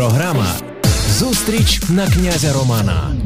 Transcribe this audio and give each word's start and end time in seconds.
Програма 0.00 0.46
Зустріч 1.08 1.82
на 1.90 2.06
князя 2.06 2.52
Романа. 2.52 3.16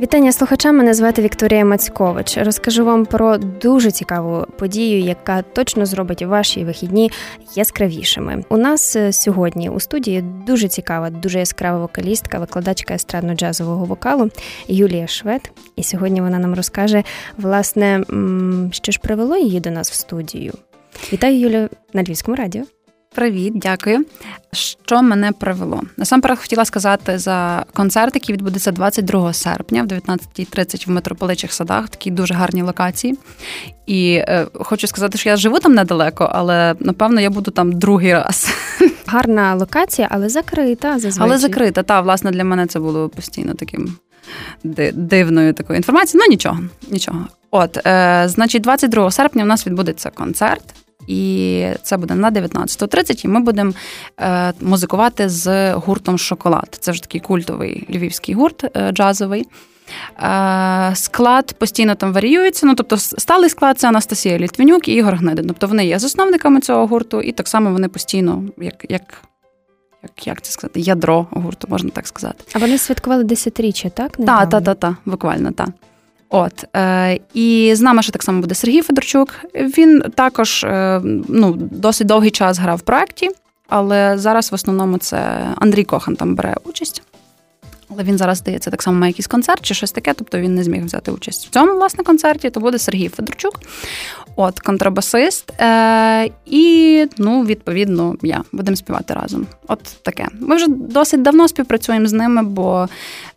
Вітання 0.00 0.32
слухачам. 0.32 0.76
Мене 0.76 0.94
звати 0.94 1.22
Вікторія 1.22 1.64
Мацькович. 1.64 2.38
Розкажу 2.38 2.84
вам 2.84 3.06
про 3.06 3.38
дуже 3.38 3.90
цікаву 3.90 4.46
подію, 4.58 5.00
яка 5.00 5.42
точно 5.42 5.86
зробить 5.86 6.22
ваші 6.22 6.64
вихідні 6.64 7.10
яскравішими. 7.54 8.44
У 8.48 8.56
нас 8.56 8.96
е, 8.96 9.12
сьогодні 9.12 9.70
у 9.70 9.80
студії 9.80 10.22
дуже 10.46 10.68
цікава, 10.68 11.10
дуже 11.10 11.38
яскрава 11.38 11.78
вокалістка, 11.78 12.38
викладачка 12.38 12.94
естрадно-джазового 12.94 13.86
вокалу 13.86 14.30
Юлія 14.68 15.06
Швед. 15.06 15.52
І 15.76 15.82
сьогодні 15.82 16.20
вона 16.20 16.38
нам 16.38 16.54
розкаже, 16.54 17.02
власне, 17.38 18.04
що 18.70 18.92
ж 18.92 18.98
привело 18.98 19.36
її 19.36 19.60
до 19.60 19.70
нас 19.70 19.90
в 19.90 19.94
студію. 19.94 20.52
Вітаю 21.12 21.40
Юлію 21.40 21.68
на 21.92 22.02
Львівському 22.02 22.36
радіо. 22.36 22.62
Привіт, 23.14 23.52
дякую. 23.56 24.04
Що 24.52 25.02
мене 25.02 25.32
привело? 25.32 25.82
Насамперед 25.96 26.38
хотіла 26.38 26.64
сказати 26.64 27.18
за 27.18 27.64
концерт, 27.74 28.14
який 28.14 28.34
відбудеться 28.34 28.72
22 28.72 29.32
серпня 29.32 29.82
в 29.82 29.86
19.30 29.86 30.86
в 30.86 30.90
митрополичих 30.90 31.52
садах, 31.52 31.86
в 31.86 31.88
такій 31.88 32.10
дуже 32.10 32.34
гарній 32.34 32.62
локації. 32.62 33.18
І 33.86 34.14
е, 34.14 34.46
хочу 34.54 34.86
сказати, 34.86 35.18
що 35.18 35.28
я 35.28 35.36
живу 35.36 35.58
там 35.58 35.74
недалеко, 35.74 36.30
але 36.32 36.74
напевно 36.80 37.20
я 37.20 37.30
буду 37.30 37.50
там 37.50 37.72
другий 37.72 38.14
раз. 38.14 38.54
Гарна 39.06 39.54
локація, 39.54 40.08
але 40.10 40.28
закрита 40.28 40.98
зазвичай. 40.98 41.28
Але 41.28 41.38
закрита, 41.38 41.82
та 41.82 42.00
власне 42.00 42.30
для 42.30 42.44
мене 42.44 42.66
це 42.66 42.80
було 42.80 43.08
постійно 43.08 43.54
таким 43.54 43.96
дивною 44.94 45.52
такою 45.52 45.76
інформацією. 45.76 46.24
Ну 46.26 46.30
нічого, 46.30 46.58
нічого. 46.90 47.26
От, 47.50 47.86
е, 47.86 48.24
значить, 48.28 48.62
22 48.62 49.10
серпня 49.10 49.42
у 49.42 49.46
нас 49.46 49.66
відбудеться 49.66 50.10
концерт. 50.10 50.74
І 51.06 51.66
це 51.82 51.96
буде 51.96 52.14
на 52.14 52.30
19.30, 52.30 53.24
і 53.24 53.28
ми 53.28 53.40
будемо 53.40 53.72
е, 54.20 54.52
музикувати 54.60 55.28
з 55.28 55.72
гуртом 55.72 56.18
Шоколад. 56.18 56.76
Це 56.80 56.90
вже 56.90 57.02
такий 57.02 57.20
культовий 57.20 57.86
львівський 57.90 58.34
гурт 58.34 58.76
е, 58.76 58.92
джазовий. 58.92 59.46
Е, 60.22 60.92
склад 60.94 61.52
постійно 61.52 61.94
там 61.94 62.12
варіюється. 62.12 62.66
Ну, 62.66 62.74
тобто, 62.74 62.96
сталий 62.96 63.50
склад 63.50 63.78
це 63.78 63.88
Анастасія 63.88 64.38
Літвінюк 64.38 64.88
і 64.88 64.92
Ігор 64.92 65.16
Гнедин. 65.16 65.46
Тобто 65.46 65.66
вони 65.66 65.86
є 65.86 65.98
засновниками 65.98 66.60
цього 66.60 66.86
гурту, 66.86 67.20
і 67.20 67.32
так 67.32 67.48
само 67.48 67.72
вони 67.72 67.88
постійно, 67.88 68.44
як 68.58 68.86
як, 68.88 69.02
як, 70.02 70.26
як 70.26 70.42
це 70.42 70.52
сказати, 70.52 70.80
ядро 70.80 71.26
гурту, 71.30 71.66
можна 71.70 71.90
так 71.90 72.06
сказати. 72.06 72.44
А 72.52 72.58
вони 72.58 72.78
святкували 72.78 73.24
десятиріччя, 73.24 73.88
так? 73.88 74.16
Так, 74.16 74.48
так, 74.50 74.64
так, 74.64 74.78
так, 74.78 74.94
буквально 75.04 75.52
так. 75.52 75.68
От 76.34 76.64
е, 76.76 77.18
і 77.34 77.72
з 77.74 77.80
нами 77.80 78.02
ще 78.02 78.12
так 78.12 78.22
само 78.22 78.40
буде 78.40 78.54
Сергій 78.54 78.82
Федорчук. 78.82 79.28
Він 79.54 80.02
також 80.14 80.64
е, 80.64 81.00
ну, 81.28 81.52
досить 81.56 82.06
довгий 82.06 82.30
час 82.30 82.58
грав 82.58 82.78
в 82.78 82.80
проєкті, 82.80 83.30
але 83.68 84.18
зараз 84.18 84.52
в 84.52 84.54
основному 84.54 84.98
це 84.98 85.48
Андрій 85.56 85.84
Кохан 85.84 86.16
там 86.16 86.34
бере 86.34 86.54
участь. 86.64 87.02
Але 87.90 88.02
він 88.02 88.18
зараз 88.18 88.38
здається, 88.38 88.70
так 88.70 88.82
само 88.82 88.98
має 88.98 89.10
якийсь 89.10 89.26
концерт 89.26 89.62
чи 89.62 89.74
щось 89.74 89.92
таке, 89.92 90.14
тобто 90.14 90.38
він 90.38 90.54
не 90.54 90.64
зміг 90.64 90.84
взяти 90.84 91.10
участь 91.10 91.46
в 91.46 91.50
цьому 91.50 91.74
власне 91.74 92.04
концерті. 92.04 92.50
То 92.50 92.60
буде 92.60 92.78
Сергій 92.78 93.08
Федорчук, 93.08 93.60
от 94.36 94.60
контрабасист. 94.60 95.52
Е, 95.60 96.30
І 96.46 97.06
ну, 97.18 97.44
відповідно, 97.44 98.16
я 98.22 98.42
будемо 98.52 98.76
співати 98.76 99.14
разом. 99.14 99.46
От 99.68 99.82
таке. 100.02 100.28
Ми 100.40 100.56
вже 100.56 100.66
досить 100.68 101.22
давно 101.22 101.48
співпрацюємо 101.48 102.06
з 102.06 102.12
ними, 102.12 102.42
бо 102.42 102.88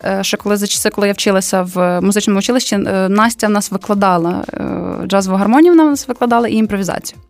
е, 0.04 0.24
ще 0.24 0.36
коли 0.36 0.56
за 0.56 0.66
часи, 0.66 0.90
коли 0.90 1.06
я 1.06 1.12
вчилася 1.12 1.62
в 1.62 2.00
музичному 2.00 2.38
училищі, 2.38 2.76
е, 2.76 3.08
Настя 3.08 3.46
в 3.46 3.50
нас 3.50 3.70
викладала 3.70 4.44
е, 4.54 5.06
джазову 5.06 5.36
гармонію, 5.36 5.72
вона 5.72 5.84
в 5.84 5.90
нас 5.90 6.08
викладала 6.08 6.48
і 6.48 6.54
імпровізацію. 6.54 7.20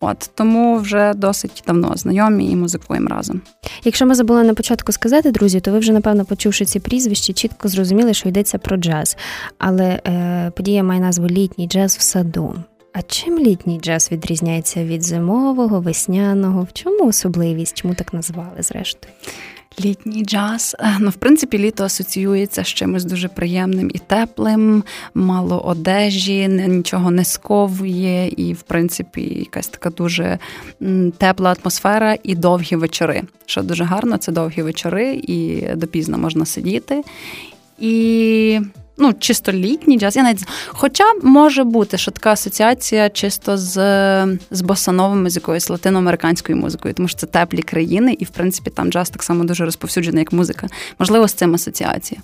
От 0.00 0.30
тому 0.34 0.78
вже 0.78 1.12
досить 1.14 1.62
давно 1.66 1.92
знайомі 1.96 2.50
і 2.50 2.56
музикуємо 2.56 3.08
разом. 3.08 3.40
Якщо 3.84 4.06
ми 4.06 4.14
забули 4.14 4.44
на 4.44 4.54
початку 4.54 4.92
сказати, 4.92 5.30
друзі, 5.30 5.60
то 5.60 5.70
ви 5.72 5.78
вже 5.78 5.92
напевно 5.92 6.24
почувши 6.24 6.64
ці 6.64 6.80
прізвища, 6.80 7.32
чітко 7.32 7.68
зрозуміли, 7.68 8.14
що 8.14 8.28
йдеться 8.28 8.58
про 8.58 8.76
джаз. 8.76 9.16
Але 9.58 10.00
е, 10.06 10.52
подія 10.56 10.82
має 10.82 11.00
назву 11.00 11.26
Літній 11.26 11.68
джаз 11.68 11.96
в 11.96 12.00
саду. 12.00 12.54
А 12.92 13.02
чим 13.02 13.38
літній 13.38 13.80
джаз 13.80 14.12
відрізняється 14.12 14.84
від 14.84 15.02
зимового, 15.02 15.80
весняного? 15.80 16.62
В 16.62 16.72
чому 16.72 17.06
особливість? 17.06 17.76
Чому 17.76 17.94
так 17.94 18.14
назвали 18.14 18.62
зрештою? 18.62 19.14
Літній 19.84 20.24
джаз. 20.24 20.76
Е, 20.80 20.96
ну, 21.00 21.10
в 21.10 21.14
принципі, 21.14 21.58
літо 21.58 21.84
асоціюється 21.84 22.64
з 22.64 22.66
чимось 22.66 23.04
дуже 23.04 23.28
приємним 23.28 23.90
і 23.94 23.98
теплим, 23.98 24.84
мало 25.14 25.60
одежі, 25.60 26.48
нічого 26.48 27.10
не 27.10 27.24
сковує, 27.24 28.28
і, 28.28 28.52
в 28.52 28.62
принципі, 28.62 29.22
якась 29.22 29.68
така 29.68 29.90
дуже 29.90 30.38
тепла 31.18 31.56
атмосфера 31.60 32.16
і 32.22 32.34
довгі 32.34 32.76
вечори. 32.76 33.22
Що 33.46 33.62
дуже 33.62 33.84
гарно, 33.84 34.16
це 34.16 34.32
довгі 34.32 34.62
вечори, 34.62 35.14
і 35.14 35.66
допізно 35.76 36.18
можна 36.18 36.46
сидіти. 36.46 37.02
І 37.78 38.60
ну, 39.00 39.12
чисто 39.12 39.52
літній 39.52 39.98
джаз. 39.98 40.16
Я 40.16 40.22
навіть 40.22 40.44
Хоча 40.66 41.04
може 41.22 41.64
бути, 41.64 41.98
що 41.98 42.10
така 42.10 42.32
асоціація 42.32 43.08
чисто 43.10 43.56
з 43.58 43.76
з 44.50 44.60
босановими, 44.60 45.30
з 45.30 45.36
якоюсь 45.36 45.70
латиноамериканською 45.70 46.58
музикою, 46.58 46.94
тому 46.94 47.08
що 47.08 47.18
це 47.18 47.26
теплі 47.26 47.62
країни, 47.62 48.16
і 48.18 48.24
в 48.24 48.30
принципі 48.30 48.70
там 48.70 48.92
джаз 48.92 49.10
так 49.10 49.22
само 49.22 49.44
дуже 49.44 49.64
розповсюджений, 49.64 50.20
як 50.20 50.32
музика. 50.32 50.66
Можливо, 50.98 51.28
з 51.28 51.32
цим 51.32 51.54
асоціація. 51.54 52.20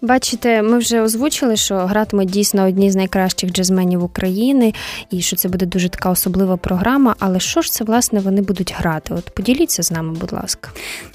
Бачите, 0.00 0.62
ми 0.62 0.78
вже 0.78 1.00
озвучили, 1.00 1.56
що 1.56 1.76
гратимуть 1.76 2.30
дійсно 2.30 2.66
одні 2.66 2.90
з 2.90 2.96
найкращих 2.96 3.50
джазменів 3.50 4.04
України, 4.04 4.74
і 5.10 5.20
що 5.20 5.36
це 5.36 5.48
буде 5.48 5.66
дуже 5.66 5.88
така 5.88 6.10
особлива 6.10 6.56
програма. 6.56 7.16
Але 7.18 7.40
що 7.40 7.62
ж 7.62 7.72
це 7.72 7.84
власне 7.84 8.20
вони 8.20 8.42
будуть 8.42 8.74
грати? 8.78 9.14
От 9.14 9.30
поділіться 9.30 9.82
з 9.82 9.90
нами, 9.90 10.12
будь 10.20 10.32
ласка. 10.32 10.70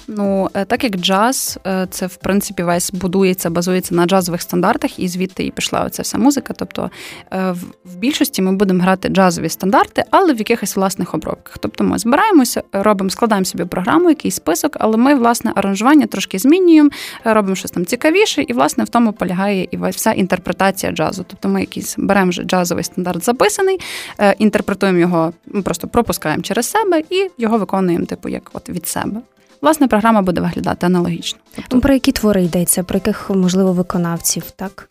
Ну 0.06 0.48
е, 0.54 0.64
так 0.64 0.84
як 0.84 0.96
джаз, 0.96 1.58
е, 1.66 1.86
це 1.90 2.06
в 2.06 2.16
принципі 2.16 2.62
весь 2.62 2.92
будується, 2.92 3.50
базується 3.50 3.94
на 3.94 4.06
джазових 4.06 4.42
стандартах, 4.42 4.98
і 4.98 5.08
звідти 5.08 5.44
і 5.46 5.50
пішла 5.50 5.84
оця 5.84 6.02
вся 6.02 6.18
музика. 6.18 6.54
Тобто 6.56 6.90
е, 7.32 7.54
в 7.84 7.96
більшості 7.96 8.42
ми 8.42 8.52
будемо 8.52 8.82
грати 8.82 9.08
джазові 9.08 9.48
стандарти, 9.48 10.04
але 10.10 10.32
в 10.32 10.38
якихось 10.38 10.76
власних 10.76 11.14
обробках. 11.14 11.58
Тобто 11.58 11.84
ми 11.84 11.98
збираємося, 11.98 12.62
робимо, 12.72 13.10
складаємо 13.10 13.44
собі 13.44 13.64
програму, 13.64 14.08
якийсь 14.08 14.34
список, 14.34 14.76
але 14.80 14.96
ми 14.96 15.14
власне 15.14 15.52
аранжування 15.54 16.06
трошки 16.06 16.38
змінюємо, 16.38 16.90
робимо 17.24 17.54
щось 17.54 17.70
там 17.70 17.86
цікавіше. 17.86 18.44
І, 18.52 18.54
власне, 18.54 18.84
в 18.84 18.88
тому 18.88 19.12
полягає 19.12 19.68
і 19.70 19.76
вся 19.76 20.12
інтерпретація 20.12 20.92
джазу. 20.92 21.24
Тобто 21.28 21.48
ми 21.48 21.60
якийсь 21.60 21.94
беремо 21.98 22.30
вже 22.30 22.42
джазовий 22.42 22.84
стандарт 22.84 23.24
записаний, 23.24 23.80
е, 24.18 24.34
інтерпретуємо 24.38 24.98
його, 24.98 25.32
просто 25.64 25.88
пропускаємо 25.88 26.42
через 26.42 26.70
себе 26.70 27.02
і 27.10 27.30
його 27.38 27.58
виконуємо, 27.58 28.06
типу, 28.06 28.28
як 28.28 28.50
от 28.52 28.68
від 28.68 28.86
себе. 28.86 29.20
Власне, 29.62 29.88
програма 29.88 30.22
буде 30.22 30.40
виглядати 30.40 30.86
аналогічно. 30.86 31.38
Тобто, 31.54 31.80
Про 31.80 31.94
які 31.94 32.12
твори 32.12 32.44
йдеться, 32.44 32.82
про 32.82 32.96
яких, 32.96 33.30
можливо, 33.30 33.72
виконавців, 33.72 34.42
так? 34.50 34.88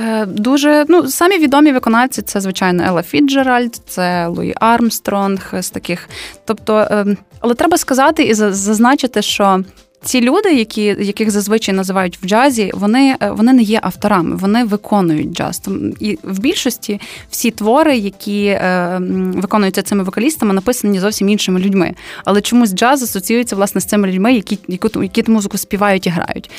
Е, 0.00 0.26
Дуже 0.26 0.84
ну, 0.88 1.08
самі 1.08 1.38
відомі 1.38 1.72
виконавці 1.72 2.22
це, 2.22 2.40
звичайно, 2.40 2.84
Елла 2.84 3.02
Фіцджеральд, 3.02 3.80
це 3.86 4.26
Луї 4.26 4.54
Армстронг 4.60 5.54
з 5.60 5.70
таких. 5.70 6.08
Тобто, 6.44 6.76
е, 6.76 7.16
але 7.40 7.54
треба 7.54 7.78
сказати 7.78 8.22
і 8.24 8.34
зазначити, 8.34 9.22
що 9.22 9.64
ці 10.06 10.20
люди, 10.20 10.54
які, 10.54 10.82
яких 10.82 11.30
зазвичай 11.30 11.74
називають 11.74 12.18
в 12.22 12.26
джазі, 12.26 12.70
вони 12.74 13.16
е, 13.22 13.30
вони 13.30 13.52
не 13.52 13.62
є 13.62 13.78
авторами, 13.82 14.36
вони 14.36 14.64
виконують 14.64 15.32
джаз. 15.32 15.62
І 16.00 16.18
в 16.22 16.38
більшості 16.38 17.00
всі 17.30 17.50
твори, 17.50 17.96
які 17.96 18.46
е, 18.46 19.00
виконуються 19.34 19.82
цими 19.82 20.04
вокалістами, 20.04 20.54
написані 20.54 21.00
зовсім 21.00 21.28
іншими 21.28 21.60
людьми. 21.60 21.94
Але 22.24 22.40
чомусь 22.40 22.74
джаз 22.74 23.02
асоціюється 23.02 23.56
власне 23.56 23.80
з 23.80 23.84
цими 23.84 24.08
людьми, 24.08 24.34
які 24.34 24.58
які, 24.68 24.90
які 25.02 25.22
ту 25.22 25.32
музику 25.32 25.58
співають 25.58 26.06
і 26.06 26.10
грають. 26.10 26.50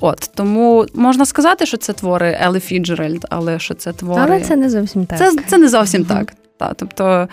От 0.00 0.30
тому 0.34 0.86
можна 0.94 1.26
сказати, 1.26 1.66
що 1.66 1.76
це 1.76 1.92
твори 1.92 2.38
Елли 2.40 2.60
Фіцджеральд, 2.60 3.26
але 3.30 3.58
що 3.58 3.74
це 3.74 3.92
твори. 3.92 4.22
Але 4.22 4.40
це 4.40 4.56
не 4.56 4.70
зовсім 4.70 5.06
так. 5.06 5.18
Це 5.18 5.32
це 5.46 5.58
не 5.58 5.68
зовсім 5.68 6.04
так. 6.04 6.32
Та, 6.58 6.74
тобто, 6.74 7.28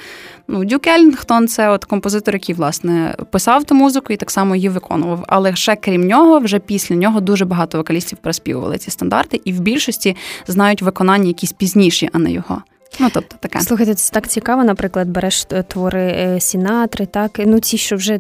ну, 0.48 0.66
Дюк 0.66 0.88
Елінгтон 0.88 1.48
це 1.48 1.70
от 1.70 1.86
композитор, 1.86 2.36
який 2.36 2.56
власне 2.56 3.16
писав 3.32 3.64
ту 3.64 3.76
музику 3.76 4.14
і 4.14 4.18
так 4.18 4.32
само 4.32 4.56
її 4.56 4.70
виконував. 4.70 5.24
Але 5.28 5.56
ще 5.56 5.76
крім 5.76 6.08
нього, 6.08 6.40
вже 6.40 6.60
після 6.60 6.96
нього 6.96 7.22
дуже 7.22 7.46
багато 7.46 7.78
вокалістів 7.78 8.18
переспівували 8.18 8.78
ці 8.78 8.92
стандарти, 8.92 9.42
і 9.46 9.54
в 9.54 9.60
більшості 9.60 10.16
знають 10.48 10.82
виконання 10.82 11.28
якісь 11.28 11.52
пізніші, 11.52 12.10
а 12.14 12.20
не 12.20 12.32
його. 12.32 12.62
Ну, 13.00 13.10
тобто 13.14 13.36
таке. 13.40 13.62
Слухайте, 13.62 13.96
це 13.96 14.14
так 14.14 14.28
цікаво, 14.28 14.64
наприклад, 14.64 15.10
береш 15.10 15.46
твори 15.68 16.02
е, 16.02 16.40
Сінатри, 16.40 17.06
так, 17.06 17.42
ну 17.46 17.60
ці, 17.60 17.78
що 17.78 17.96
вже 17.96 18.20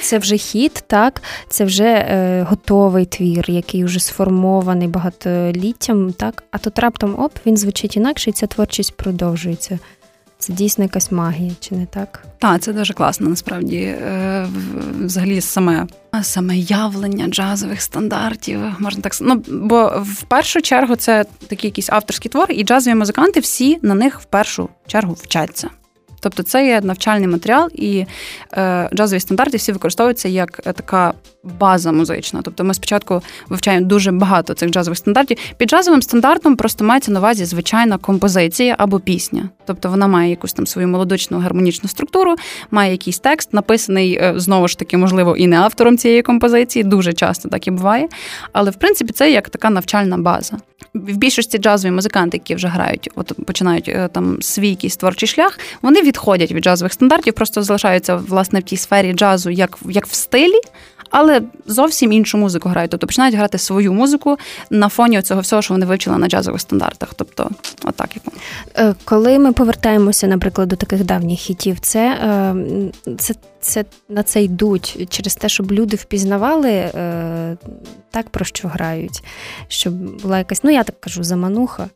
це 0.00 0.18
вже 0.18 0.36
хіт, 0.36 0.84
так, 0.86 1.22
це 1.48 1.64
вже 1.64 1.84
е, 1.84 2.42
готовий 2.42 3.06
твір, 3.06 3.50
який 3.50 3.84
вже 3.84 4.00
сформований 4.00 4.88
багатоліттям, 4.88 6.12
так, 6.12 6.44
а 6.50 6.58
тут 6.58 6.78
раптом 6.78 7.20
оп, 7.20 7.32
він 7.46 7.56
звучить 7.56 7.96
інакше, 7.96 8.30
і 8.30 8.32
ця 8.32 8.46
творчість 8.46 8.96
продовжується. 8.96 9.78
Це 10.40 10.52
дійсно 10.52 10.84
якась 10.84 11.12
магія, 11.12 11.52
чи 11.60 11.74
не 11.74 11.86
так? 11.86 12.24
Так, 12.38 12.60
це 12.60 12.72
дуже 12.72 12.94
класно, 12.94 13.28
насправді. 13.28 13.76
Е, 13.76 14.46
взагалі, 15.00 15.40
саме 15.40 15.86
саме 16.22 16.56
явлення 16.56 17.26
джазових 17.26 17.82
стандартів, 17.82 18.60
можна 18.78 19.02
так 19.02 19.12
Ну, 19.20 19.44
бо 19.48 20.02
в 20.06 20.22
першу 20.22 20.62
чергу 20.62 20.96
це 20.96 21.24
такі 21.48 21.66
якісь 21.66 21.90
авторські 21.90 22.28
твори, 22.28 22.54
і 22.54 22.64
джазові 22.64 22.94
музиканти 22.94 23.40
всі 23.40 23.78
на 23.82 23.94
них 23.94 24.20
в 24.20 24.24
першу 24.24 24.68
чергу 24.86 25.12
вчаться. 25.12 25.70
Тобто 26.20 26.42
це 26.42 26.66
є 26.66 26.80
навчальний 26.80 27.28
матеріал, 27.28 27.68
і 27.74 28.06
е, 28.52 28.90
джазові 28.94 29.20
стандарти 29.20 29.56
всі 29.56 29.72
використовуються 29.72 30.28
як 30.28 30.60
е, 30.66 30.72
така 30.72 31.14
база 31.44 31.92
музична. 31.92 32.40
Тобто 32.42 32.64
ми 32.64 32.74
спочатку 32.74 33.22
вивчаємо 33.48 33.86
дуже 33.86 34.12
багато 34.12 34.54
цих 34.54 34.70
джазових 34.70 34.98
стандартів. 34.98 35.38
Під 35.56 35.70
джазовим 35.70 36.02
стандартом 36.02 36.56
просто 36.56 36.84
мається 36.84 37.12
на 37.12 37.20
увазі 37.20 37.44
звичайна 37.44 37.98
композиція 37.98 38.74
або 38.78 39.00
пісня. 39.00 39.48
Тобто 39.66 39.88
вона 39.88 40.06
має 40.06 40.30
якусь 40.30 40.52
там 40.52 40.66
свою 40.66 40.88
мелодичну 40.88 41.38
гармонічну 41.38 41.88
структуру, 41.88 42.34
має 42.70 42.92
якийсь 42.92 43.18
текст, 43.18 43.54
написаний 43.54 44.14
е, 44.14 44.32
знову 44.36 44.68
ж 44.68 44.78
таки, 44.78 44.96
можливо, 44.96 45.36
і 45.36 45.46
не 45.46 45.56
автором 45.56 45.98
цієї 45.98 46.22
композиції. 46.22 46.84
Дуже 46.84 47.12
часто 47.12 47.48
так 47.48 47.66
і 47.66 47.70
буває. 47.70 48.08
Але 48.52 48.70
в 48.70 48.76
принципі 48.76 49.12
це 49.12 49.30
як 49.32 49.48
така 49.48 49.70
навчальна 49.70 50.18
база. 50.18 50.56
В 50.94 51.16
більшості 51.16 51.58
джазові 51.58 51.90
музиканти, 51.92 52.36
які 52.36 52.54
вже 52.54 52.68
грають, 52.68 53.10
от 53.14 53.32
починають 53.46 53.88
е, 53.88 54.08
там 54.12 54.42
свій 54.42 54.68
якийсь 54.68 54.96
творчий 54.96 55.28
шлях, 55.28 55.58
вони 55.82 56.02
відходять 56.02 56.52
від 56.52 56.64
джазових 56.64 56.92
стандартів, 56.92 57.34
просто 57.34 57.62
залишаються 57.62 58.16
власне 58.16 58.60
в 58.60 58.62
тій 58.62 58.76
сфері 58.76 59.12
джазу, 59.12 59.50
як 59.50 59.78
як 59.88 60.06
в 60.06 60.14
стилі, 60.14 60.60
але 61.10 61.42
зовсім 61.66 62.12
іншу 62.12 62.38
музику 62.38 62.68
грають. 62.68 62.90
Тобто 62.90 63.06
починають 63.06 63.34
грати 63.34 63.58
свою 63.58 63.92
музику 63.92 64.36
на 64.70 64.88
фоні 64.88 65.22
цього 65.22 65.40
всього, 65.40 65.62
що 65.62 65.74
вони 65.74 65.86
вивчили 65.86 66.18
на 66.18 66.28
джазових 66.28 66.60
стандартах. 66.60 67.14
Тобто, 67.16 67.50
отак 67.84 68.08
як 68.14 68.34
е, 68.78 68.94
коли 69.04 69.38
ми 69.38 69.52
повертаємося, 69.52 70.26
наприклад, 70.26 70.68
до 70.68 70.76
таких 70.76 71.04
давніх 71.04 71.38
хітів, 71.38 71.80
це 71.80 72.08
е, 72.08 72.54
це, 73.18 73.34
це 73.60 73.84
на 74.08 74.22
це 74.22 74.42
йдуть 74.42 75.06
через 75.10 75.34
те, 75.36 75.48
щоб 75.48 75.72
люди 75.72 75.96
впізнавали 75.96 76.70
е, 76.70 77.56
так 78.10 78.30
про 78.30 78.44
що 78.44 78.68
грають, 78.68 79.22
щоб 79.68 79.94
була 79.94 80.38
якась, 80.38 80.64
ну 80.64 80.70
я 80.70 80.84
так 80.84 81.00
кажу, 81.00 81.24
замануха. 81.24 81.88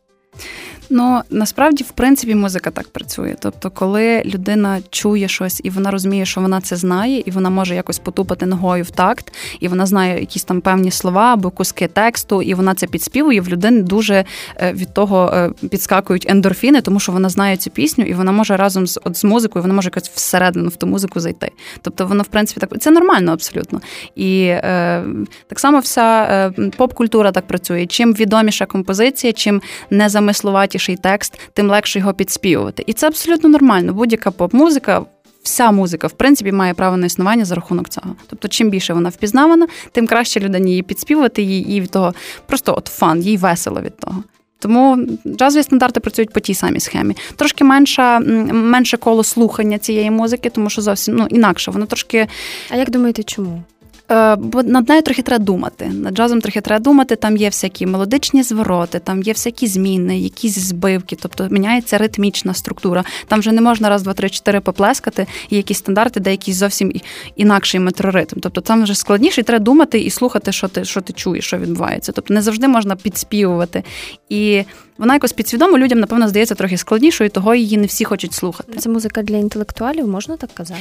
Ну 0.89 1.21
насправді, 1.29 1.83
в 1.83 1.91
принципі, 1.91 2.35
музика 2.35 2.71
так 2.71 2.87
працює. 2.87 3.35
Тобто, 3.39 3.69
коли 3.69 4.21
людина 4.25 4.79
чує 4.89 5.27
щось 5.27 5.61
і 5.63 5.69
вона 5.69 5.91
розуміє, 5.91 6.25
що 6.25 6.41
вона 6.41 6.61
це 6.61 6.75
знає, 6.75 7.23
і 7.25 7.31
вона 7.31 7.49
може 7.49 7.75
якось 7.75 7.99
потупати 7.99 8.45
ногою 8.45 8.83
в 8.83 8.91
такт, 8.91 9.33
і 9.59 9.67
вона 9.67 9.85
знає 9.85 10.19
якісь 10.19 10.43
там 10.43 10.61
певні 10.61 10.91
слова 10.91 11.33
або 11.33 11.49
куски 11.49 11.87
тексту, 11.87 12.41
і 12.41 12.53
вона 12.53 12.75
це 12.75 12.87
підспівує. 12.87 13.41
В 13.41 13.47
людини 13.47 13.81
дуже 13.81 14.25
е, 14.57 14.73
від 14.73 14.93
того 14.93 15.31
е, 15.33 15.51
підскакують 15.69 16.25
ендорфіни, 16.29 16.81
тому 16.81 16.99
що 16.99 17.11
вона 17.11 17.29
знає 17.29 17.57
цю 17.57 17.69
пісню, 17.69 18.05
і 18.05 18.13
вона 18.13 18.31
може 18.31 18.57
разом 18.57 18.87
з 18.87 18.99
от 19.03 19.17
з 19.17 19.23
музикою, 19.23 19.63
вона 19.63 19.73
може 19.73 19.87
якось 19.87 20.09
всередину 20.09 20.69
в 20.69 20.75
ту 20.75 20.87
музику 20.87 21.19
зайти. 21.19 21.51
Тобто, 21.81 22.05
воно 22.05 22.23
в 22.23 22.27
принципі 22.27 22.59
так 22.59 22.81
це 22.81 22.91
нормально 22.91 23.31
абсолютно. 23.31 23.81
І 24.15 24.41
е, 24.45 25.03
так 25.47 25.59
само 25.59 25.79
вся 25.79 26.23
е, 26.57 26.69
поп-культура 26.77 27.31
так 27.31 27.47
працює. 27.47 27.85
Чим 27.85 28.13
відоміша 28.13 28.65
композиція, 28.65 29.33
чим 29.33 29.61
незамислуваті 29.89 30.74
багатіший 30.75 30.97
текст, 30.97 31.39
тим 31.53 31.69
легше 31.69 31.99
його 31.99 32.13
підспівувати. 32.13 32.83
І 32.87 32.93
це 32.93 33.07
абсолютно 33.07 33.49
нормально. 33.49 33.93
Будь-яка 33.93 34.31
поп-музика. 34.31 35.05
Вся 35.43 35.71
музика, 35.71 36.07
в 36.07 36.11
принципі, 36.11 36.51
має 36.51 36.73
право 36.73 36.97
на 36.97 37.05
існування 37.05 37.45
за 37.45 37.55
рахунок 37.55 37.89
цього. 37.89 38.15
Тобто, 38.27 38.47
чим 38.47 38.69
більше 38.69 38.93
вона 38.93 39.09
впізнавана, 39.09 39.67
тим 39.91 40.07
краще 40.07 40.39
людині 40.39 40.69
її 40.69 40.83
підспівати, 40.83 41.41
їй 41.41 41.81
від 41.81 41.91
того 41.91 42.13
просто 42.45 42.73
от 42.77 42.87
фан, 42.87 43.21
їй 43.21 43.37
весело 43.37 43.81
від 43.81 43.97
того. 43.97 44.23
Тому 44.59 45.07
джазові 45.27 45.63
стандарти 45.63 45.99
працюють 45.99 46.33
по 46.33 46.39
тій 46.39 46.53
самій 46.53 46.79
схемі. 46.79 47.15
Трошки 47.35 47.63
менше 47.63 48.19
менше 48.19 48.97
коло 48.97 49.23
слухання 49.23 49.77
цієї 49.77 50.11
музики, 50.11 50.49
тому 50.49 50.69
що 50.69 50.81
зовсім 50.81 51.15
ну 51.15 51.27
інакше. 51.29 51.71
Воно 51.71 51.85
трошки. 51.85 52.27
А 52.69 52.75
як 52.75 52.89
думаєте, 52.89 53.23
чому? 53.23 53.63
Е, 54.11 54.35
бо 54.35 54.63
над 54.63 54.89
нею 54.89 55.01
трохи 55.01 55.21
треба 55.21 55.45
думати. 55.45 55.85
Над 55.85 56.15
джазом 56.15 56.41
трохи 56.41 56.61
треба 56.61 56.83
думати. 56.83 57.15
Там 57.15 57.37
є 57.37 57.49
всякі 57.49 57.85
мелодичні 57.85 58.43
звороти, 58.43 58.99
там 58.99 59.21
є 59.21 59.33
всякі 59.33 59.67
зміни, 59.67 60.19
якісь 60.19 60.59
збивки, 60.59 61.17
тобто 61.21 61.47
міняється 61.49 61.97
ритмічна 61.97 62.53
структура. 62.53 63.03
Там 63.27 63.39
вже 63.39 63.51
не 63.51 63.61
можна 63.61 63.89
раз, 63.89 64.03
два, 64.03 64.13
три, 64.13 64.29
чотири 64.29 64.59
поплескати, 64.59 65.27
і 65.49 65.55
якісь 65.55 65.77
стандарти, 65.77 66.19
де 66.19 66.31
якийсь 66.31 66.57
зовсім 66.57 66.93
інакший 67.35 67.79
метроритм. 67.79 68.35
Тобто 68.41 68.61
там 68.61 68.83
вже 68.83 68.95
складніше, 68.95 69.41
і 69.41 69.43
треба 69.43 69.63
думати 69.63 69.99
і 69.99 70.09
слухати, 70.09 70.51
що 70.51 70.67
ти 70.67 70.85
що 70.85 71.01
ти 71.01 71.13
чуєш, 71.13 71.45
що 71.45 71.57
відбувається. 71.57 72.11
Тобто 72.11 72.33
не 72.33 72.41
завжди 72.41 72.67
можна 72.67 72.95
підспівувати. 72.95 73.83
І 74.29 74.63
вона 74.97 75.13
якось 75.13 75.33
підсвідомо 75.33 75.77
людям, 75.77 75.99
напевно, 75.99 76.27
здається 76.27 76.55
трохи 76.55 76.77
складнішою, 76.77 77.29
того 77.29 77.55
її 77.55 77.77
не 77.77 77.87
всі 77.87 78.05
хочуть 78.05 78.33
слухати. 78.33 78.73
Це 78.77 78.89
музика 78.89 79.23
для 79.23 79.37
інтелектуалів, 79.37 80.07
можна 80.07 80.37
так 80.37 80.49
казати? 80.53 80.79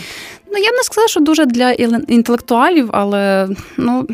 Ну 0.53 0.59
я 0.59 0.71
б 0.71 0.75
не 0.75 0.82
сказала, 0.82 1.09
що 1.09 1.21
дуже 1.21 1.47
для 1.47 1.71
інтелектуалів, 2.09 2.91
але 2.93 3.13
nu, 3.76 4.05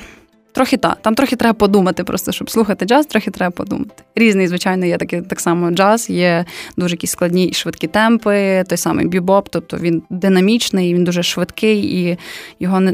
Трохи 0.52 0.76
так, 0.76 0.98
там 1.02 1.14
трохи 1.14 1.36
треба 1.36 1.54
подумати, 1.54 2.04
просто 2.04 2.32
щоб 2.32 2.50
слухати 2.50 2.84
джаз, 2.84 3.06
трохи 3.06 3.30
треба 3.30 3.50
подумати. 3.50 4.02
Різний, 4.14 4.48
звичайно, 4.48 4.86
є 4.86 4.96
такі 4.96 5.20
так 5.20 5.40
само 5.40 5.70
джаз, 5.70 6.10
є 6.10 6.44
дуже 6.76 6.94
якісь 6.94 7.10
складні 7.10 7.44
і 7.44 7.52
швидкі 7.52 7.86
темпи, 7.86 8.64
той 8.68 8.78
самий 8.78 9.06
бібоп, 9.06 9.48
тобто 9.50 9.76
він 9.76 10.02
динамічний, 10.10 10.94
він 10.94 11.04
дуже 11.04 11.22
швидкий, 11.22 12.00
і 12.00 12.18
його 12.60 12.80
не 12.80 12.92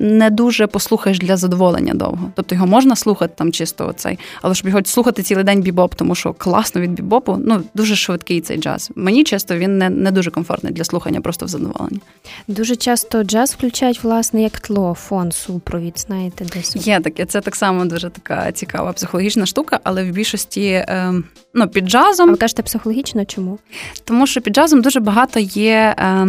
не 0.00 0.30
дуже 0.30 0.66
послухаєш 0.66 1.18
для 1.18 1.36
задоволення 1.36 1.94
довго. 1.94 2.32
Тобто 2.34 2.54
його 2.54 2.66
можна 2.66 2.96
слухати 2.96 3.34
там 3.36 3.52
чисто 3.52 3.88
оцей, 3.88 4.18
але 4.42 4.54
щоб 4.54 4.68
його 4.68 4.84
слухати 4.84 5.22
цілий 5.22 5.44
день 5.44 5.62
бібоп, 5.62 5.94
тому 5.94 6.14
що 6.14 6.32
класно 6.32 6.80
від 6.80 6.92
бібопу, 6.92 7.36
ну 7.44 7.62
дуже 7.74 7.96
швидкий 7.96 8.40
цей 8.40 8.58
джаз. 8.58 8.90
Мені 8.94 9.24
часто 9.24 9.56
він 9.56 9.78
не 9.78 9.90
не 9.90 10.10
дуже 10.10 10.30
комфортний 10.30 10.72
для 10.72 10.84
слухання, 10.84 11.20
просто 11.20 11.46
в 11.46 11.48
задоволення. 11.48 12.00
Дуже 12.48 12.76
часто 12.76 13.24
джаз 13.24 13.52
включають, 13.52 14.04
власне, 14.04 14.42
як 14.42 14.60
тло, 14.60 14.94
фон, 14.94 15.32
супровід, 15.32 15.94
знаєте, 15.98 16.44
десь. 16.54 16.86
Є 16.88 17.00
таке, 17.00 17.26
це 17.26 17.40
так 17.40 17.56
само 17.56 17.84
дуже 17.84 18.10
така 18.10 18.52
цікава 18.52 18.92
психологічна 18.92 19.46
штука, 19.46 19.80
але 19.84 20.04
в 20.04 20.10
більшості 20.10 20.66
е, 20.68 21.14
ну, 21.54 21.68
під 21.68 21.86
джазом. 21.88 22.28
А 22.28 22.32
ви 22.32 22.38
кажете 22.38 22.62
психологічно 22.62 23.24
чому? 23.24 23.58
Тому 24.04 24.26
що 24.26 24.40
під 24.40 24.54
джазом 24.54 24.82
дуже 24.82 25.00
багато 25.00 25.40
є 25.40 25.94
е, 25.98 26.26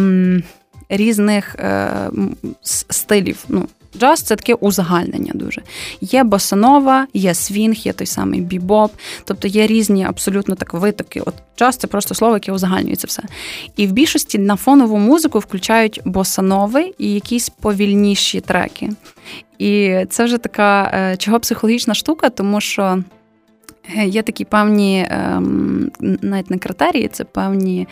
різних 0.88 1.54
е, 1.54 1.90
стилів. 2.90 3.44
Ну, 3.48 3.66
Джаз 3.98 4.22
це 4.22 4.36
таке 4.36 4.54
узагальнення 4.54 5.32
дуже. 5.34 5.62
Є 6.00 6.24
босанова, 6.24 7.06
є 7.14 7.34
свінг, 7.34 7.76
є 7.76 7.92
той 7.92 8.06
самий 8.06 8.40
бібоп, 8.40 8.92
тобто 9.24 9.48
є 9.48 9.66
різні 9.66 10.04
абсолютно 10.04 10.54
так 10.54 10.74
витоки. 10.74 11.20
От 11.20 11.34
джаз 11.58 11.76
це 11.76 11.86
просто 11.86 12.14
слово, 12.14 12.34
яке 12.34 12.52
узагальнює 12.52 12.96
це 12.96 13.06
все. 13.06 13.22
І 13.76 13.86
в 13.86 13.92
більшості 13.92 14.38
на 14.38 14.56
фонову 14.56 14.98
музику 14.98 15.38
включають 15.38 16.00
босанови 16.04 16.94
і 16.98 17.14
якісь 17.14 17.48
повільніші 17.48 18.40
треки. 18.40 18.90
І 19.58 19.96
це 20.10 20.24
вже 20.24 20.38
така 20.38 20.90
е, 20.94 21.16
чого 21.16 21.40
психологічна 21.40 21.94
штука, 21.94 22.30
тому 22.30 22.60
що 22.60 23.02
е, 23.96 24.06
є 24.06 24.22
такі 24.22 24.44
певні, 24.44 25.06
ем, 25.10 25.90
навіть 26.00 26.50
не 26.50 26.58
критерії, 26.58 27.08
це 27.08 27.24
певні 27.24 27.88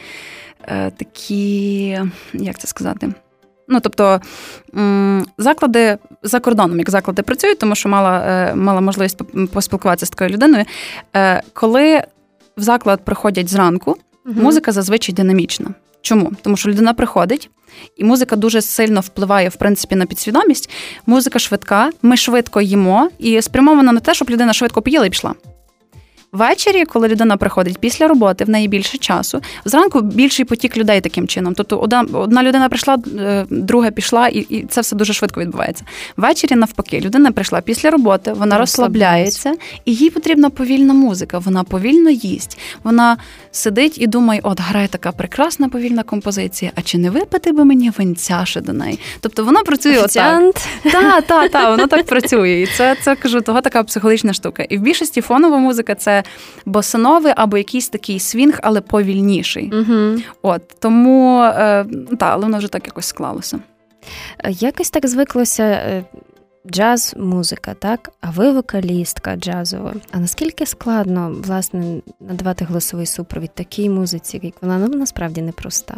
е, 0.62 0.90
такі, 0.90 1.88
як 2.32 2.58
це 2.58 2.66
сказати? 2.66 3.12
Ну, 3.68 3.80
тобто 3.80 4.20
заклади 5.38 5.98
за 6.22 6.40
кордоном, 6.40 6.78
як 6.78 6.90
заклади 6.90 7.22
працюють, 7.22 7.58
тому 7.58 7.74
що 7.74 7.88
мала 7.88 8.52
мала 8.54 8.80
можливість 8.80 9.18
поспілкуватися 9.52 10.06
з 10.06 10.10
такою 10.10 10.30
людиною. 10.30 10.64
Коли 11.52 12.02
в 12.56 12.62
заклад 12.62 13.04
приходять 13.04 13.48
зранку, 13.48 13.96
угу. 14.26 14.40
музика 14.40 14.72
зазвичай 14.72 15.14
динамічна. 15.14 15.70
Чому? 16.02 16.32
Тому 16.42 16.56
що 16.56 16.68
людина 16.68 16.94
приходить, 16.94 17.50
і 17.96 18.04
музика 18.04 18.36
дуже 18.36 18.62
сильно 18.62 19.00
впливає 19.00 19.48
в 19.48 19.56
принципі 19.56 19.94
на 19.94 20.06
підсвідомість. 20.06 20.70
Музика 21.06 21.38
швидка, 21.38 21.90
ми 22.02 22.16
швидко 22.16 22.60
їмо 22.60 23.10
і 23.18 23.42
спрямована 23.42 23.92
на 23.92 24.00
те, 24.00 24.14
щоб 24.14 24.30
людина 24.30 24.52
швидко 24.52 24.82
поїла 24.82 25.06
і 25.06 25.10
пішла. 25.10 25.34
Ввечері, 26.32 26.84
коли 26.84 27.08
людина 27.08 27.36
приходить 27.36 27.78
після 27.78 28.08
роботи, 28.08 28.44
в 28.44 28.50
неї 28.50 28.68
більше 28.68 28.98
часу. 28.98 29.40
Зранку 29.64 30.00
більший 30.00 30.44
потік 30.44 30.76
людей 30.76 31.00
таким 31.00 31.28
чином. 31.28 31.54
Тобто, 31.54 31.76
одна 31.78 32.06
одна 32.12 32.42
людина 32.42 32.68
прийшла, 32.68 32.98
е, 33.18 33.46
друга 33.50 33.90
пішла, 33.90 34.28
і 34.28 34.38
і 34.38 34.66
це 34.68 34.80
все 34.80 34.96
дуже 34.96 35.12
швидко 35.12 35.40
відбувається. 35.40 35.84
Ввечері, 36.16 36.54
навпаки, 36.54 37.00
людина 37.00 37.32
прийшла 37.32 37.60
після 37.60 37.90
роботи, 37.90 38.32
вона 38.32 38.58
розслабляється, 38.58 39.54
і 39.84 39.94
їй 39.94 40.10
потрібна 40.10 40.50
повільна 40.50 40.94
музика. 40.94 41.38
Вона 41.38 41.64
повільно 41.64 42.10
їсть. 42.10 42.58
Вона 42.84 43.16
сидить 43.50 43.98
і 43.98 44.06
думає: 44.06 44.40
от 44.42 44.60
грає 44.60 44.88
така 44.88 45.12
прекрасна 45.12 45.68
повільна 45.68 46.02
композиція. 46.02 46.72
А 46.74 46.82
чи 46.82 46.98
не 46.98 47.10
випити 47.10 47.52
би 47.52 47.64
мені 47.64 47.90
винця 47.98 48.42
ще 48.44 48.60
до 48.60 48.72
неї? 48.72 48.98
Тобто 49.20 49.44
воно 49.44 49.62
працює 49.62 49.98
отак. 49.98 50.54
Так, 50.82 51.24
так, 51.26 51.50
так, 51.50 51.70
воно 51.70 51.86
так 51.86 52.06
працює. 52.06 52.60
І 52.60 52.66
це 52.66 52.96
це 53.02 53.16
кажу, 53.16 53.40
того 53.40 53.60
така 53.60 53.82
психологічна 53.82 54.32
штука. 54.32 54.62
І 54.62 54.78
в 54.78 54.80
більшості 54.80 55.20
фонова 55.20 55.58
музика 55.58 55.94
це 55.94 56.17
босановий 56.66 57.32
або 57.36 57.58
якийсь 57.58 57.88
такий 57.88 58.20
свінг, 58.20 58.60
але 58.62 58.80
повільніший. 58.80 59.72
Угу. 59.72 60.20
От 60.42 60.62
Тому 60.78 61.42
е, 61.42 61.86
та, 62.18 62.26
але 62.26 62.42
воно 62.42 62.58
вже 62.58 62.68
так 62.68 62.86
якось 62.86 63.06
склалося. 63.06 63.58
Якось 64.48 64.90
так 64.90 65.06
звиклося. 65.06 65.62
Е, 65.62 66.04
джаз, 66.70 67.14
музика, 67.18 67.74
так? 67.74 68.10
А 68.20 68.30
ви 68.30 68.52
вокалістка 68.52 69.36
джазова. 69.36 69.94
А 70.12 70.18
наскільки 70.18 70.66
складно 70.66 71.36
власне 71.44 72.00
надавати 72.20 72.64
голосовий 72.64 73.06
супровід 73.06 73.50
такій 73.54 73.90
музиці, 73.90 74.40
як 74.42 74.54
вона 74.62 74.78
ну, 74.78 74.98
насправді 74.98 75.42
непроста? 75.42 75.96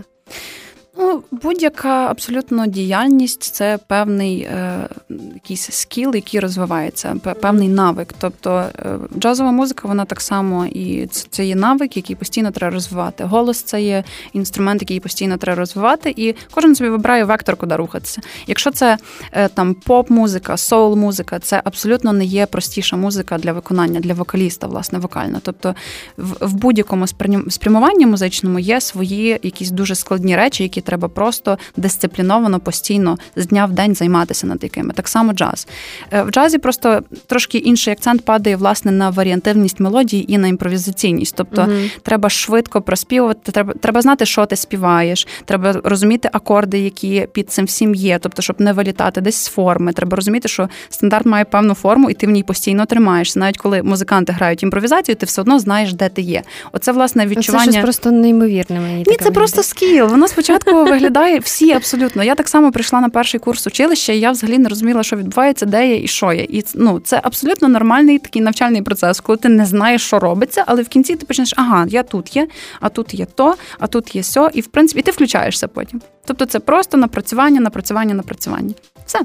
Ну, 1.03 1.23
будь-яка 1.31 2.07
абсолютно 2.07 2.67
діяльність 2.67 3.43
це 3.43 3.79
певний 3.87 4.41
е, 4.41 4.89
якийсь 5.35 5.71
skill, 5.71 6.15
який 6.15 6.41
розвивається, 6.41 7.17
певний 7.43 7.69
навик. 7.69 8.15
Тобто 8.19 8.65
е, 8.79 8.99
джазова 9.19 9.51
музика, 9.51 9.89
вона 9.89 10.05
так 10.05 10.21
само 10.21 10.67
і 10.67 11.07
це, 11.07 11.27
це 11.31 11.45
є 11.45 11.55
навик, 11.57 11.97
який 11.97 12.17
постійно 12.17 12.51
треба 12.51 12.75
розвивати. 12.75 13.25
Голос 13.25 13.63
це 13.63 13.83
є 13.83 14.05
інструмент, 14.33 14.83
який 14.83 15.01
постійно 15.01 15.37
треба 15.37 15.59
розвивати, 15.59 16.15
і 16.17 16.35
кожен 16.51 16.75
собі 16.75 16.91
вибирає 16.91 17.25
вектор, 17.25 17.57
куди 17.57 17.77
рухатися. 17.77 18.21
Якщо 18.47 18.71
це 18.71 18.99
е, 19.33 19.49
там 19.49 19.75
поп-музика, 19.75 20.57
соул-музика, 20.57 21.39
це 21.39 21.63
абсолютно 21.65 22.13
не 22.13 22.25
є 22.25 22.47
простіша 22.47 22.97
музика 22.97 23.39
для 23.39 23.53
виконання, 23.53 24.01
для 24.01 24.15
вокаліста, 24.15 24.67
власне, 24.67 24.99
вокальна. 24.99 25.41
Тобто 25.43 25.75
в, 26.17 26.47
в 26.47 26.55
будь-якому 26.55 27.07
спрямуванні 27.51 28.07
музичному 28.07 28.59
є 28.59 28.81
свої 28.81 29.39
якісь 29.43 29.71
дуже 29.71 29.95
складні 29.95 30.37
речі, 30.37 30.63
які 30.63 30.81
треба 30.91 31.09
просто 31.09 31.59
дисципліновано 31.77 32.61
постійно 32.61 33.19
з 33.37 33.47
дня 33.47 33.67
в 33.67 33.73
день 33.73 33.95
займатися 33.95 34.47
над 34.47 34.63
якими. 34.63 34.93
Так 34.93 35.09
само 35.09 35.33
джаз. 35.33 35.69
Е, 36.13 36.23
в 36.23 36.31
джазі 36.31 36.59
просто 36.59 37.01
трошки 37.27 37.59
інший 37.59 37.93
акцент 37.93 38.25
падає 38.25 38.57
власне 38.57 38.93
на 38.93 39.11
варіантивність 39.11 39.81
мелодії 39.81 40.33
і 40.33 40.39
на 40.39 40.49
імпровізаційність. 40.49 41.35
Тобто 41.37 41.63
угу. 41.63 41.73
треба 42.03 42.31
швидко 42.31 42.81
проспівувати, 42.83 43.53
треба 43.53 43.75
треба 43.81 44.03
знати, 44.03 44.27
що 44.27 44.47
ти 44.47 44.57
співаєш, 44.57 45.29
треба 45.45 45.81
розуміти 45.85 46.31
акорди, 46.33 46.79
які 46.79 47.27
під 47.33 47.51
цим 47.51 47.65
всім 47.65 47.95
є. 47.95 48.19
Тобто, 48.19 48.43
щоб 48.43 48.61
не 48.61 48.73
вилітати 48.73 49.21
десь 49.21 49.37
з 49.37 49.49
форми. 49.49 49.93
Треба 49.93 50.17
розуміти, 50.17 50.49
що 50.49 50.69
стандарт 50.89 51.27
має 51.27 51.45
певну 51.45 51.75
форму, 51.75 52.11
і 52.11 52.15
ти 52.15 52.27
в 52.27 52.31
ній 52.31 52.43
постійно 52.43 52.87
тримаєшся. 52.87 53.39
Навіть 53.39 53.59
коли 53.59 53.83
музиканти 53.83 54.33
грають 54.33 54.63
імпровізацію, 54.63 55.17
ти 55.17 55.27
все 55.27 55.41
одно 55.41 55.59
знаєш, 55.59 55.93
де 55.93 56.09
ти 56.09 56.23
є. 56.23 56.43
Оце 56.73 56.93
власне 56.93 57.27
відчування. 57.27 57.67
Це 57.67 57.73
щось 57.73 57.83
просто 57.83 58.11
неймовірне. 58.11 58.81
Мені 58.81 59.05
Ні, 59.07 59.17
це 59.21 59.31
просто 59.31 59.63
скіл. 59.63 60.07
Воно 60.07 60.29
спочатку 60.29 60.80
виглядає 60.85 61.39
всі 61.39 61.73
абсолютно. 61.73 62.25
Я 62.25 62.35
так 62.35 62.49
само 62.49 62.73
прийшла 62.73 63.01
на 63.01 63.09
перший 63.09 63.41
курс 63.41 63.67
училища, 63.67 64.13
і 64.13 64.21
я 64.21 64.31
взагалі 64.31 64.59
не 64.59 64.69
розуміла, 64.69 65.03
що 65.03 65.17
відбувається, 65.17 65.67
де 65.67 65.89
я 65.89 65.97
і 65.97 66.07
що 66.07 66.33
я. 66.33 66.43
І 66.43 66.65
ну, 66.75 67.01
це 67.01 67.21
абсолютно 67.23 67.69
нормальний 67.69 68.19
такий 68.19 68.43
навчальний 68.43 68.83
процес, 68.83 69.21
коли 69.21 69.39
ти 69.39 69.49
не 69.49 69.67
знаєш, 69.67 70.03
що 70.03 70.19
робиться, 70.19 70.65
але 70.67 70.83
в 70.83 70.89
кінці 70.89 71.17
ти 71.17 71.27
почнеш, 71.27 71.55
ага, 71.57 71.87
я 71.89 72.03
тут 72.03 72.37
є, 72.37 72.49
а 72.81 72.89
тут 72.89 73.15
є 73.15 73.27
то, 73.35 73.55
а 73.79 73.87
тут 73.87 74.17
є 74.17 74.23
сьо, 74.23 74.51
і 74.55 74.61
в 74.61 74.67
принципі 74.67 75.03
ти 75.03 75.11
включаєшся 75.11 75.69
потім. 75.69 76.01
Тобто 76.27 76.47
це 76.47 76.59
просто 76.59 76.97
напрацювання, 76.97 77.61
напрацювання, 77.61 78.15
напрацювання. 78.15 78.75
Все. 79.07 79.21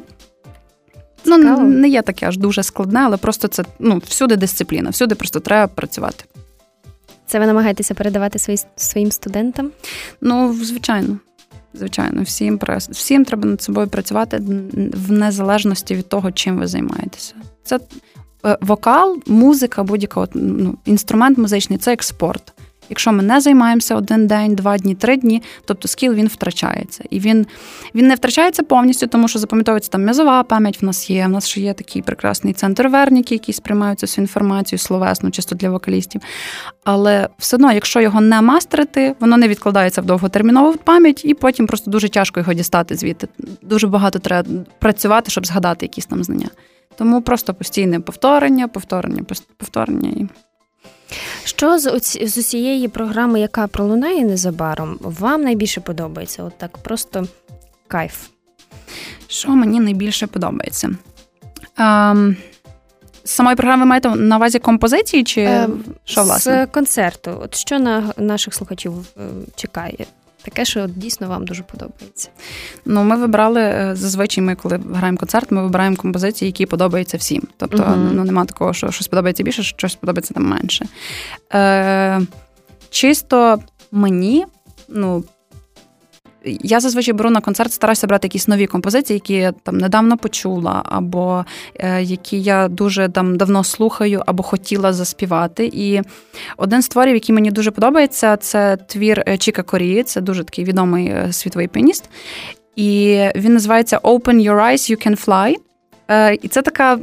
Ну, 1.25 1.57
не 1.59 1.89
є 1.89 2.01
таке 2.01 2.27
аж 2.27 2.38
дуже 2.38 2.63
складне, 2.63 3.00
але 3.00 3.17
просто 3.17 3.47
це 3.47 3.63
ну, 3.79 4.01
всюди 4.07 4.35
дисципліна, 4.35 4.89
всюди 4.89 5.15
просто 5.15 5.39
треба 5.39 5.67
працювати. 5.67 6.24
Це 7.27 7.39
ви 7.39 7.45
намагаєтеся 7.45 7.93
передавати 7.93 8.39
свої, 8.39 8.59
своїм 8.75 9.12
студентам? 9.12 9.71
Ну, 10.21 10.53
звичайно. 10.53 11.19
Звичайно, 11.75 12.22
всім 12.22 12.60
всім 12.91 13.25
треба 13.25 13.46
над 13.46 13.62
собою 13.62 13.88
працювати 13.88 14.41
в 14.94 15.12
незалежності 15.12 15.96
від 15.96 16.10
того, 16.10 16.32
чим 16.32 16.58
ви 16.58 16.67
займаєтеся. 16.67 17.34
Це 17.63 17.79
е, 18.46 18.58
вокал, 18.62 19.17
музика, 19.27 19.84
будь-яка 19.84 20.27
ну, 20.34 20.77
інструмент 20.86 21.38
музичний 21.38 21.79
це 21.79 21.91
як 21.91 22.03
спорт. 22.03 22.53
Якщо 22.89 23.12
ми 23.12 23.24
не 23.24 23.42
займаємося 23.42 23.96
один 23.96 24.27
день, 24.27 24.56
два 24.56 24.77
дні, 24.77 24.96
три 24.96 25.18
дні, 25.18 25.42
тобто 25.65 25.88
скіл 25.88 26.13
він 26.13 26.27
втрачається. 26.27 27.04
І 27.10 27.20
він 27.20 27.46
він 27.96 28.08
не 28.08 28.15
втрачається 28.15 28.63
повністю, 28.63 29.08
тому 29.08 29.27
що 29.27 29.39
запам'ятовується 29.39 29.92
там 29.92 30.04
м'язова 30.04 30.44
пам'ять 30.44 30.82
в 30.82 30.86
нас 30.86 31.10
є. 31.10 31.25
В 31.25 31.30
нас 31.30 31.48
ще 31.48 31.62
є 31.62 31.74
такий 31.74 32.01
прекрасний 32.01 32.54
центр 32.54 32.88
верніки, 32.88 33.36
який 33.36 33.54
сприймають 33.54 34.00
цю 34.00 34.22
інформацію 34.22 34.80
словесну, 34.80 35.32
чисто 35.32 35.56
для 35.56 35.70
вокалістів. 35.70 36.22
Але 36.84 37.30
все 37.38 37.58
одно, 37.58 37.72
якщо 37.72 38.01
його 38.01 38.22
не 38.22 38.42
мастерити, 38.42 39.15
воно 39.20 39.38
не 39.38 39.48
відкладається 39.48 40.01
в 40.01 40.06
довготермінову 40.06 40.77
пам'ять, 40.84 41.25
і 41.25 41.34
потім 41.34 41.68
просто 41.68 41.92
дуже 41.92 42.10
тяжко 42.10 42.39
його 42.39 42.54
дістати 42.54 42.96
звідти. 42.96 43.27
Дуже 43.62 43.88
багато 43.88 44.20
треба 44.20 44.50
працювати, 44.80 45.32
щоб 45.32 45.46
згадати 45.46 45.86
якісь 45.86 46.06
там 46.06 46.24
знання. 46.24 46.50
Тому 46.98 47.22
просто 47.22 47.54
постійне 47.54 48.00
повторення, 48.00 48.68
повторення, 48.68 49.24
повторення 49.58 50.10
і. 50.10 50.27
Що 51.45 51.79
з 51.79 51.99
з 52.21 52.37
усієї 52.37 52.87
програми, 52.87 53.39
яка 53.39 53.67
пролунає 53.67 54.25
незабаром, 54.25 54.97
вам 55.01 55.41
найбільше 55.41 55.81
подобається? 55.81 56.43
От 56.43 56.57
так 56.57 56.77
просто 56.77 57.27
кайф. 57.87 58.27
Що 59.27 59.49
мені 59.49 59.79
найбільше 59.79 60.27
подобається? 60.27 60.89
Ем, 61.77 62.35
з 63.23 63.31
самої 63.31 63.55
програми 63.55 63.83
ви 63.83 63.89
маєте 63.89 64.09
на 64.09 64.37
увазі 64.37 64.59
композиції 64.59 65.23
чи 65.23 65.41
ем, 65.41 65.83
що 66.03 66.23
власне? 66.23 66.65
З 66.65 66.73
концерту. 66.73 67.39
От 67.43 67.55
що 67.55 67.79
на 67.79 68.13
наших 68.17 68.53
слухачів 68.53 68.93
е, 69.17 69.21
чекає? 69.55 70.05
Таке, 70.45 70.65
що 70.65 70.87
дійсно 70.87 71.27
вам 71.27 71.45
дуже 71.45 71.63
подобається. 71.63 72.29
Ну, 72.85 73.03
ми 73.03 73.17
вибрали 73.17 73.61
е, 73.61 73.91
зазвичай, 73.95 74.43
ми, 74.43 74.55
коли 74.55 74.79
граємо 74.93 75.17
концерт, 75.17 75.51
ми 75.51 75.63
вибираємо 75.63 75.95
композиції, 75.95 76.49
які 76.49 76.65
подобаються 76.65 77.17
всім. 77.17 77.43
Тобто, 77.57 77.77
uh 77.77 78.11
ну 78.13 78.23
нема 78.23 78.45
такого, 78.45 78.73
що 78.73 78.91
щось 78.91 79.07
подобається 79.07 79.43
більше, 79.43 79.63
щось 79.63 79.95
подобається 79.95 80.33
там 80.33 80.45
менше. 80.47 80.85
Е, 81.53 82.21
Чисто 82.89 83.59
мені, 83.91 84.45
ну, 84.89 85.23
я 86.45 86.79
зазвичай 86.79 87.13
беру 87.13 87.29
на 87.29 87.41
концерт, 87.41 87.73
стараюся 87.73 88.07
брати 88.07 88.27
якісь 88.27 88.47
нові 88.47 88.67
композиції, 88.67 89.15
які 89.15 89.33
я 89.33 89.51
там 89.51 89.77
недавно 89.77 90.17
почула, 90.17 90.81
або 90.85 91.45
е, 91.75 92.03
які 92.03 92.41
я 92.41 92.67
дуже 92.67 93.09
там 93.09 93.37
давно 93.37 93.63
слухаю, 93.63 94.23
або 94.25 94.43
хотіла 94.43 94.93
заспівати. 94.93 95.71
І 95.73 96.01
один 96.57 96.81
з 96.81 96.87
творів, 96.87 97.13
який 97.13 97.35
мені 97.35 97.51
дуже 97.51 97.71
подобається, 97.71 98.37
це 98.37 98.77
твір 98.77 99.23
е, 99.27 99.37
Чіка 99.37 99.63
Корії, 99.63 100.03
це 100.03 100.21
дуже 100.21 100.43
такий 100.43 100.65
відомий 100.65 101.07
е, 101.07 101.33
світовий 101.33 101.67
піаніст. 101.67 102.09
І 102.75 103.21
він 103.35 103.53
називається 103.53 103.97
Open 103.97 104.49
Your 104.49 104.61
Eyes, 104.61 104.91
You 104.91 105.07
Can 105.07 105.25
Fly. 105.25 105.55
І 106.41 106.47
це 106.47 106.61
така 106.61 106.99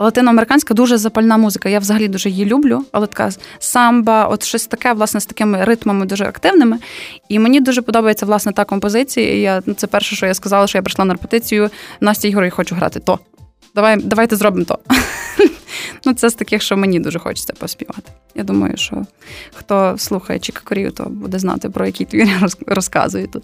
латиноамериканська 0.00 0.74
дуже 0.74 0.98
запальна 0.98 1.36
музика. 1.36 1.68
Я 1.68 1.78
взагалі 1.78 2.08
дуже 2.08 2.30
її 2.30 2.44
люблю, 2.44 2.84
але 2.92 3.06
така 3.06 3.30
самба, 3.58 4.24
от 4.24 4.44
щось 4.44 4.66
таке, 4.66 4.92
власне, 4.92 5.20
з 5.20 5.26
такими 5.26 5.64
ритмами 5.64 6.06
дуже 6.06 6.24
активними. 6.24 6.78
І 7.28 7.38
мені 7.38 7.60
дуже 7.60 7.82
подобається 7.82 8.26
власне 8.26 8.52
та 8.52 8.64
композиція. 8.64 9.34
І 9.34 9.40
я, 9.40 9.62
ну, 9.66 9.74
Це 9.74 9.86
перше, 9.86 10.16
що 10.16 10.26
я 10.26 10.34
сказала, 10.34 10.66
що 10.66 10.78
я 10.78 10.82
прийшла 10.82 11.04
на 11.04 11.14
репетицію. 11.14 11.70
Настя 12.00 12.28
Ігор, 12.28 12.44
я 12.44 12.50
хочу 12.50 12.74
грати 12.74 13.00
то. 13.00 13.18
Давай, 13.74 13.96
Давайте 13.96 14.36
зробимо 14.36 14.64
то. 14.64 14.78
Ну, 16.04 16.14
це 16.14 16.30
з 16.30 16.34
таких, 16.34 16.62
що 16.62 16.76
мені 16.76 17.00
дуже 17.00 17.18
хочеться 17.18 17.52
поспівати. 17.52 18.12
Я 18.34 18.42
думаю, 18.42 18.76
що 18.76 19.06
хто 19.54 19.94
слухає 19.98 20.38
Чикакорію, 20.38 20.90
то 20.90 21.04
буде 21.04 21.38
знати, 21.38 21.70
про 21.70 21.86
який 21.86 22.06
твір 22.06 22.26
я 22.26 22.48
розказую 22.66 23.28
тут. 23.28 23.42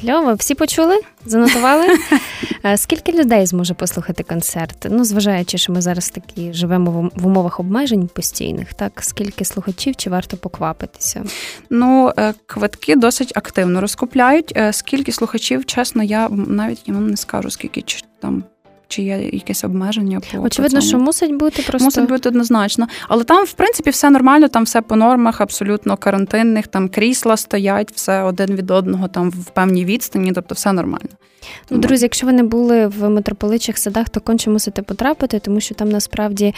Кльово, 0.00 0.34
всі 0.34 0.54
почули? 0.54 1.00
Занотували? 1.26 1.86
Е, 2.64 2.76
скільки 2.76 3.12
людей 3.12 3.46
зможе 3.46 3.74
послухати 3.74 4.22
концерт? 4.22 4.86
Ну, 4.90 5.04
зважаючи, 5.04 5.58
що 5.58 5.72
ми 5.72 5.80
зараз 5.80 6.08
такі 6.10 6.52
живемо 6.52 7.10
в 7.14 7.26
умовах 7.26 7.60
обмежень 7.60 8.08
постійних, 8.08 8.74
так 8.74 8.92
скільки 9.02 9.44
слухачів 9.44 9.96
чи 9.96 10.10
варто 10.10 10.36
поквапитися? 10.36 11.24
Ну, 11.70 12.12
е, 12.18 12.34
квитки 12.46 12.96
досить 12.96 13.32
активно 13.36 13.80
розкупляють. 13.80 14.52
Е, 14.56 14.72
скільки 14.72 15.12
слухачів, 15.12 15.64
чесно, 15.64 16.02
я 16.02 16.28
навіть 16.28 16.82
я 16.86 16.94
вам 16.94 17.10
не 17.10 17.16
скажу, 17.16 17.50
скільки 17.50 17.84
там 18.20 18.44
чи 18.92 19.02
є 19.02 19.30
якесь 19.32 19.64
обмеження 19.64 20.20
по 20.32 20.38
очевидно, 20.38 20.80
по 20.80 20.86
що 20.86 20.98
мусить 20.98 21.34
бути 21.34 21.62
просто 21.62 21.84
мусить 21.84 22.08
бути 22.08 22.28
однозначно. 22.28 22.86
Але 23.08 23.24
там, 23.24 23.44
в 23.44 23.52
принципі, 23.52 23.90
все 23.90 24.10
нормально, 24.10 24.48
там 24.48 24.64
все 24.64 24.82
по 24.82 24.96
нормах, 24.96 25.40
абсолютно 25.40 25.96
карантинних, 25.96 26.66
там 26.66 26.88
крісла 26.88 27.36
стоять, 27.36 27.92
все 27.94 28.22
один 28.22 28.54
від 28.54 28.70
одного, 28.70 29.08
там 29.08 29.30
в 29.30 29.50
певній 29.50 29.84
відстані, 29.84 30.32
тобто 30.32 30.54
все 30.54 30.72
нормально. 30.72 31.08
Ну, 31.70 31.78
друзі, 31.78 32.04
якщо 32.04 32.26
ви 32.26 32.32
не 32.32 32.42
були 32.42 32.86
в 32.86 33.08
митрополичих 33.08 33.78
садах, 33.78 34.08
то 34.08 34.20
конче 34.20 34.50
мусите 34.50 34.82
потрапити, 34.82 35.38
тому 35.38 35.60
що 35.60 35.74
там 35.74 35.88
насправді 35.88 36.54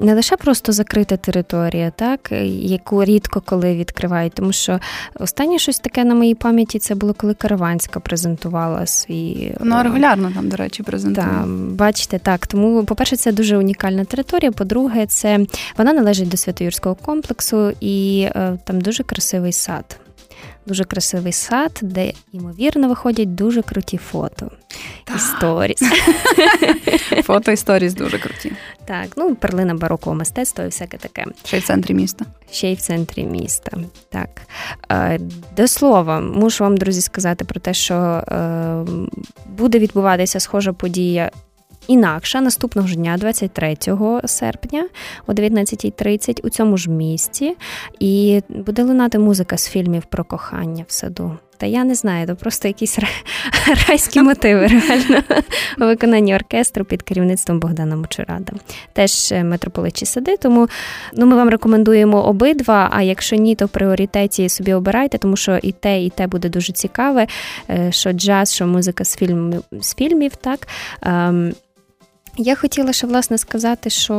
не 0.00 0.14
лише 0.14 0.36
просто 0.36 0.72
закрита 0.72 1.16
територія, 1.16 1.92
так 1.96 2.32
яку 2.62 3.04
рідко 3.04 3.42
коли 3.44 3.76
відкривають. 3.76 4.32
Тому 4.34 4.52
що 4.52 4.80
останнє 5.14 5.58
щось 5.58 5.78
таке 5.78 6.04
на 6.04 6.14
моїй 6.14 6.34
пам'яті 6.34 6.78
це 6.78 6.94
було 6.94 7.14
коли 7.14 7.34
Караванська 7.34 8.00
презентувала 8.00 8.86
свій 8.86 9.54
Ну, 9.60 9.82
регулярно 9.82 10.32
там, 10.34 10.48
до 10.48 10.56
речі, 10.56 10.82
презентує. 10.82 11.26
Так, 11.26 11.46
Бачите, 11.58 12.18
так. 12.18 12.46
Тому, 12.46 12.84
по-перше, 12.84 13.16
це 13.16 13.32
дуже 13.32 13.58
унікальна 13.58 14.04
територія. 14.04 14.52
По-друге, 14.52 15.06
це 15.06 15.46
вона 15.76 15.92
належить 15.92 16.28
до 16.28 16.36
Святоюрського 16.36 16.94
комплексу 16.94 17.72
і 17.80 18.28
е, 18.36 18.58
там 18.64 18.80
дуже 18.80 19.02
красивий 19.02 19.52
сад 19.52 20.00
дуже 20.66 20.84
красивий 20.84 21.32
сад, 21.32 21.78
де, 21.82 22.12
ймовірно, 22.32 22.88
виходять 22.88 23.34
дуже 23.34 23.62
круті 23.62 23.96
фото. 23.96 24.50
І 25.16 25.18
сторіс. 25.18 25.82
Фото 27.24 27.52
і 27.52 27.56
сторіс 27.56 27.94
дуже 27.94 28.18
круті. 28.18 28.52
Так, 28.84 29.06
ну 29.16 29.34
перлина 29.34 29.74
барокового 29.74 30.18
мистецтва 30.18 30.64
і 30.64 30.66
всяке 30.66 30.96
таке. 30.96 31.24
Ще 31.44 31.56
й 31.56 31.60
в 31.60 31.64
центрі 31.64 31.94
міста. 31.94 32.24
Ще 32.50 32.72
й 32.72 32.74
в 32.74 32.80
центрі 32.80 33.24
міста. 33.24 33.76
Так. 34.08 34.28
Е, 34.92 35.18
до 35.56 35.68
слова, 35.68 36.20
мушу 36.20 36.64
вам, 36.64 36.76
друзі, 36.76 37.00
сказати 37.00 37.44
про 37.44 37.60
те, 37.60 37.74
що 37.74 37.94
е, 37.94 38.84
буде 39.46 39.78
відбуватися 39.78 40.40
схожа 40.40 40.72
подія 40.72 41.30
інакша 41.90 42.40
наступного 42.40 42.88
ж 42.88 42.96
дня, 42.96 43.16
23 43.18 43.76
серпня 44.24 44.88
о 45.26 45.32
19.30 45.32 46.40
у 46.42 46.48
цьому 46.48 46.76
ж 46.76 46.90
місті. 46.90 47.56
І 48.00 48.42
буде 48.48 48.82
лунати 48.82 49.18
музика 49.18 49.56
з 49.56 49.68
фільмів 49.68 50.02
про 50.04 50.24
кохання 50.24 50.84
в 50.88 50.92
саду. 50.92 51.36
Та 51.56 51.66
я 51.66 51.84
не 51.84 51.94
знаю, 51.94 52.26
то 52.26 52.36
просто 52.36 52.68
якісь 52.68 52.98
райські 53.88 54.22
мотиви 54.22 54.66
реально 54.66 55.22
у 55.78 55.84
виконанні 55.84 56.34
оркестру 56.34 56.84
під 56.84 57.02
керівництвом 57.02 57.60
Богдана 57.60 57.96
Мочурада. 57.96 58.52
Теж 58.92 59.32
е, 59.32 59.44
митрополичі 59.44 60.06
сади. 60.06 60.36
Тому 60.36 60.68
ну, 61.14 61.26
ми 61.26 61.36
вам 61.36 61.48
рекомендуємо 61.48 62.26
обидва. 62.26 62.88
А 62.92 63.02
якщо 63.02 63.36
ні, 63.36 63.54
то 63.54 63.66
в 63.66 63.68
пріоритеті 63.68 64.48
собі 64.48 64.72
обирайте, 64.72 65.18
тому 65.18 65.36
що 65.36 65.58
і 65.62 65.72
те, 65.72 66.02
і 66.04 66.10
те 66.10 66.26
буде 66.26 66.48
дуже 66.48 66.72
цікаве. 66.72 67.26
Е, 67.70 67.92
що 67.92 68.12
джаз, 68.12 68.54
що 68.54 68.66
музика 68.66 69.04
з 69.04 69.16
фільмів 69.16 69.62
з 69.80 69.94
фільмів, 69.94 70.36
так. 70.36 70.68
Я 72.42 72.54
хотіла 72.54 72.92
ще 72.92 73.06
власне 73.06 73.38
сказати, 73.38 73.90
що 73.90 74.14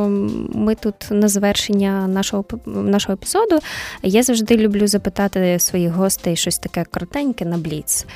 ми 0.54 0.74
тут 0.74 0.94
на 1.10 1.28
завершення 1.28 2.06
нашого 2.08 2.44
нашого 2.66 3.14
епізоду 3.14 3.58
я 4.02 4.22
завжди 4.22 4.56
люблю 4.56 4.86
запитати 4.86 5.58
своїх 5.58 5.92
гостей 5.92 6.36
щось 6.36 6.58
таке 6.58 6.84
коротеньке 6.84 7.44
на 7.44 7.58
бліц. 7.58 8.06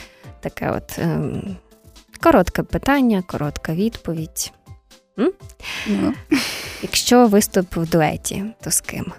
Таке 0.41 0.71
от 0.71 0.99
ем, 0.99 1.57
коротке 2.21 2.63
питання, 2.63 3.23
коротка 3.27 3.75
відповідь. 3.75 4.53
М? 5.19 5.33
Ну. 5.87 6.15
Якщо 6.83 7.27
виступ 7.27 7.77
в 7.77 7.91
дуеті, 7.91 8.45
то 8.65 8.71
з 8.71 8.81
ким? 8.81 9.13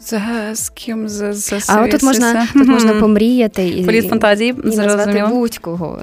З, 0.00 0.20
з 0.54 0.68
ким 0.68 1.08
з, 1.08 1.32
з, 1.32 1.70
А 1.70 1.82
от 1.82 1.90
тут 1.90 2.02
можна 2.02 2.48
тут 2.52 2.68
можна 2.68 2.94
помріяти 2.94 3.68
і 3.68 3.84
Політ 3.84 4.08
фантазії 4.08 4.50
і 4.64 4.76
назвати 4.76 5.26
будь-кого. 5.30 6.00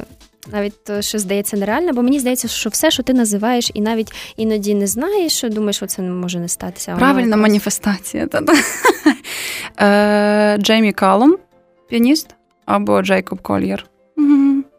Навіть 0.51 0.83
то, 0.83 1.01
що 1.01 1.19
здається 1.19 1.57
нереально, 1.57 1.93
бо 1.93 2.01
мені 2.01 2.19
здається, 2.19 2.47
що 2.47 2.69
все, 2.69 2.91
що 2.91 3.03
ти 3.03 3.13
називаєш, 3.13 3.71
і 3.73 3.81
навіть 3.81 4.11
іноді 4.37 4.75
не 4.75 4.87
знаєш, 4.87 5.43
думаєш, 5.43 5.75
що 5.75 5.85
це 5.87 6.01
може 6.01 6.39
не 6.39 6.47
статися. 6.47 6.95
Правильна 6.95 7.29
Воно 7.29 7.41
маніфестація. 7.41 8.29
Е, 9.79 10.57
Джеймі 10.57 10.91
Калум, 10.91 11.37
піаніст, 11.89 12.35
або 12.65 13.01
Джейкоб 13.01 13.41
Кольєр. 13.41 13.85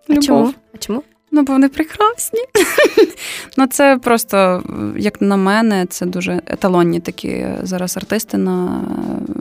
А 0.08 0.16
чому? 0.16 0.54
А 0.75 0.78
чому? 0.78 1.02
Ну, 1.30 1.42
бо 1.42 1.52
вони 1.52 1.68
прекрасні. 1.68 2.40
Ну, 3.56 3.66
це 3.66 3.99
просто, 4.02 4.62
як 4.97 5.20
на 5.20 5.37
мене, 5.37 5.87
це 5.87 6.06
дуже 6.06 6.42
еталонні 6.47 7.00
такі 7.00 7.47
зараз 7.62 7.97
артисти 7.97 8.38
на 8.38 8.85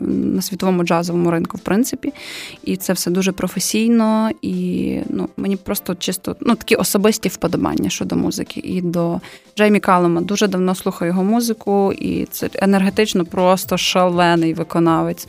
на 0.02 0.42
світовому 0.42 0.84
джазовому 0.84 1.32
ринку, 1.32 1.58
в 1.58 1.60
принципі. 1.60 2.14
І 2.64 2.78
це 2.78 2.94
все 2.94 3.12
дуже 3.12 3.32
професійно. 3.32 4.30
І 4.42 5.00
ну, 5.10 5.30
мені 5.38 5.56
просто 5.56 5.96
чисто 5.96 6.36
ну, 6.40 6.56
такі 6.56 6.76
особисті 6.76 7.30
вподобання 7.30 7.90
щодо 7.90 8.16
музики. 8.16 8.62
І 8.64 8.82
до 8.82 9.20
Джеймі 9.58 9.80
Каллема 9.80 10.22
дуже 10.22 10.48
давно 10.48 10.76
слухаю 10.76 11.12
його 11.12 11.24
музику, 11.24 11.94
і 11.94 12.26
це 12.32 12.50
енергетично 12.54 13.26
просто 13.26 13.78
шалений 13.78 14.54
виконавець. 14.54 15.28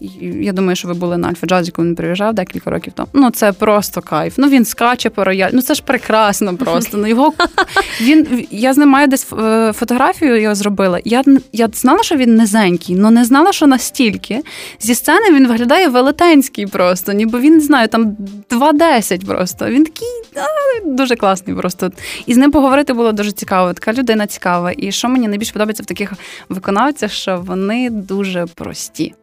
І 0.00 0.08
Я 0.20 0.52
думаю, 0.52 0.76
що 0.76 0.88
ви 0.88 0.94
були 0.94 1.16
на 1.16 1.28
Альфа 1.28 1.46
Джазі, 1.46 1.70
коли 1.70 1.88
він 1.88 1.94
приїжджав 1.94 2.34
декілька 2.34 2.70
років 2.70 2.92
тому. 2.96 3.08
Ну, 3.12 3.30
це 3.30 3.52
просто 3.52 4.00
кайф. 4.00 4.34
Ну, 4.38 4.48
він 4.48 4.64
скаче 4.64 5.10
по 5.10 5.24
рояль. 5.24 5.50
Ну, 5.52 5.62
це 5.62 5.74
ж 5.74 5.82
прекрасно 5.82 5.99
просто. 6.58 6.96
Ну, 6.96 7.06
його 7.06 7.32
він 8.00 8.46
я 8.50 8.74
з 8.74 8.76
ним 8.76 8.88
маю 8.88 9.08
десь 9.08 9.26
е, 9.32 9.72
фотографію 9.72 10.40
його 10.40 10.54
зробила. 10.54 11.00
Я 11.04 11.24
я 11.52 11.68
знала, 11.72 12.02
що 12.02 12.16
він 12.16 12.34
низенький, 12.34 12.96
але 13.00 13.10
не 13.10 13.24
знала, 13.24 13.52
що 13.52 13.66
настільки. 13.66 14.42
Зі 14.80 14.94
сцени 14.94 15.30
він 15.30 15.48
виглядає 15.48 15.88
велетенський 15.88 16.66
просто, 16.66 17.12
ніби 17.12 17.40
він 17.40 17.54
не 17.54 17.60
знаю, 17.60 17.88
там 17.88 18.16
2,10 18.50 19.26
просто. 19.26 19.66
Він 19.66 19.84
такий 19.84 20.08
а, 20.36 20.88
дуже 20.88 21.16
класний 21.16 21.56
просто. 21.56 21.90
І 22.26 22.34
з 22.34 22.36
ним 22.36 22.50
поговорити 22.50 22.92
було 22.92 23.12
дуже 23.12 23.32
цікаво. 23.32 23.72
Така 23.72 23.92
людина 23.92 24.26
цікава. 24.26 24.72
І 24.76 24.92
що 24.92 25.08
мені 25.08 25.28
найбільше 25.28 25.52
подобається 25.52 25.82
в 25.82 25.86
таких 25.86 26.12
виконавцях, 26.48 27.12
що 27.12 27.42
вони 27.46 27.90
дуже 27.90 28.46
прості. 28.54 29.14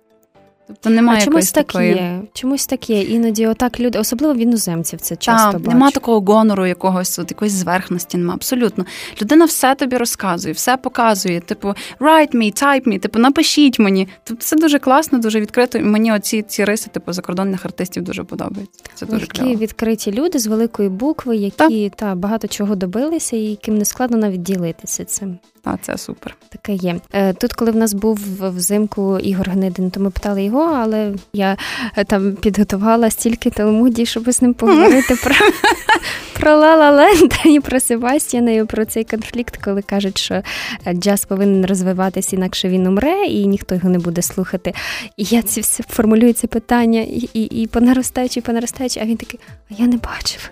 Тобто 0.67 0.89
немає 0.89 1.19
а 1.21 1.25
чомусь 1.25 1.51
так 1.51 1.67
такої... 1.67 1.89
є. 1.89 2.21
Чомусь 2.33 2.65
так 2.65 2.89
є. 2.89 3.01
Іноді 3.01 3.47
отак 3.47 3.79
люди, 3.79 3.99
особливо 3.99 4.33
в 4.33 4.37
іноземців, 4.37 5.01
це 5.01 5.15
часто 5.15 5.51
Так, 5.51 5.67
Нема 5.67 5.91
такого 5.91 6.19
гонору, 6.21 6.65
якогось 6.65 7.19
от 7.19 7.31
якоїсь 7.31 7.53
зверхності. 7.53 8.17
Нема 8.17 8.33
абсолютно. 8.33 8.85
Людина 9.21 9.45
все 9.45 9.75
тобі 9.75 9.97
розказує, 9.97 10.53
все 10.53 10.77
показує. 10.77 11.39
Типу, 11.39 11.67
write 11.99 12.35
me, 12.35 12.63
type 12.63 12.87
me, 12.87 12.99
типу, 12.99 13.19
напишіть 13.19 13.79
мені. 13.79 14.07
Тобто 14.23 14.43
це 14.43 14.55
дуже 14.55 14.79
класно, 14.79 15.19
дуже 15.19 15.39
відкрито. 15.39 15.77
І 15.77 15.81
мені 15.81 16.13
оці 16.13 16.41
ці 16.41 16.65
риси, 16.65 16.89
типу, 16.93 17.13
закордонних 17.13 17.65
артистів 17.65 18.03
дуже 18.03 18.23
подобаються. 18.23 18.83
Це 18.95 19.05
дуже 19.05 19.21
Які 19.21 19.41
кльово. 19.41 19.55
відкриті 19.55 20.11
люди 20.11 20.39
з 20.39 20.47
великої 20.47 20.89
букви, 20.89 21.37
які 21.37 21.91
та 21.95 22.15
багато 22.15 22.47
чого 22.47 22.75
добилися, 22.75 23.35
і 23.35 23.39
яким 23.39 23.77
не 23.77 23.85
складно 23.85 24.17
навіть 24.17 24.41
ділитися 24.41 25.05
цим. 25.05 25.37
А 25.73 25.77
це 25.81 25.97
супер. 25.97 26.35
Таке 26.49 26.73
є. 26.73 26.95
Е, 27.13 27.33
тут, 27.33 27.53
коли 27.53 27.71
в 27.71 27.75
нас 27.75 27.93
був 27.93 28.19
взимку 28.39 29.19
Ігор 29.19 29.49
Гнидин, 29.49 29.91
то 29.91 29.99
ми 29.99 30.09
питали 30.09 30.43
його, 30.43 30.61
але 30.61 31.13
я 31.33 31.57
е, 31.97 32.03
там 32.03 32.35
підготувала 32.35 33.09
стільки 33.09 33.49
телемудій, 33.49 34.05
щоб 34.05 34.31
з 34.31 34.41
ним 34.41 34.53
поговорити 34.53 35.15
про 35.23 35.35
про 36.39 36.55
Лала 36.55 36.91
Ленда 36.91 37.35
і 37.45 37.59
про 37.59 37.79
Себастьяна, 37.79 38.51
і 38.51 38.65
про 38.65 38.85
цей 38.85 39.03
конфлікт, 39.03 39.57
коли 39.63 39.81
кажуть, 39.81 40.17
що 40.17 40.41
джаз 40.93 41.25
повинен 41.25 41.65
розвиватися, 41.65 42.35
інакше 42.35 42.69
він 42.69 42.87
умре, 42.87 43.25
і 43.25 43.47
ніхто 43.47 43.75
його 43.75 43.89
не 43.89 43.99
буде 43.99 44.21
слухати. 44.21 44.73
І 45.17 45.23
я 45.23 45.41
ці 45.41 45.61
все 45.61 45.83
формулюю 45.89 46.33
це 46.33 46.47
питання 46.47 47.01
і 47.01 47.29
і, 47.33 47.43
і 47.43 47.67
по 47.67 47.81
наростаючи, 47.81 48.41
по 48.41 48.51
наростаючи, 48.51 48.99
а 48.99 49.05
він 49.05 49.17
такий, 49.17 49.39
а 49.71 49.73
я 49.77 49.87
не 49.87 49.97
бачив. 49.97 50.49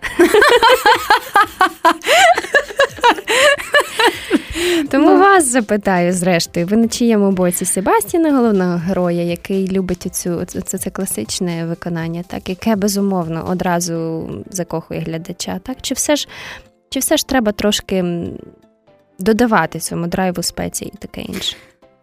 Тому 4.91 5.04
вас 5.07 5.47
запитаю, 5.47 6.13
зрештою, 6.13 6.67
ви 6.67 6.77
на 6.77 6.87
чиєму 6.87 7.31
боці 7.31 7.65
Себастіна, 7.65 8.37
головного 8.37 8.77
героя, 8.77 9.23
який 9.23 9.71
любить 9.71 10.15
цю 10.15 10.45
це, 10.45 10.77
це 10.77 10.89
класичне 10.89 11.65
виконання, 11.65 12.23
так 12.27 12.49
яке 12.49 12.75
безумовно 12.75 13.47
одразу 13.49 14.29
закохує 14.49 14.99
глядача, 14.99 15.59
так 15.63 15.77
чи 15.81 15.93
все 15.93 16.15
ж 16.15 16.27
чи 16.89 16.99
все 16.99 17.17
ж 17.17 17.27
треба 17.27 17.51
трошки 17.51 18.05
додавати 19.19 19.79
цьому 19.79 20.07
драйву 20.07 20.43
спеції 20.43 20.91
і 20.93 20.97
таке 20.97 21.21
інше? 21.21 21.55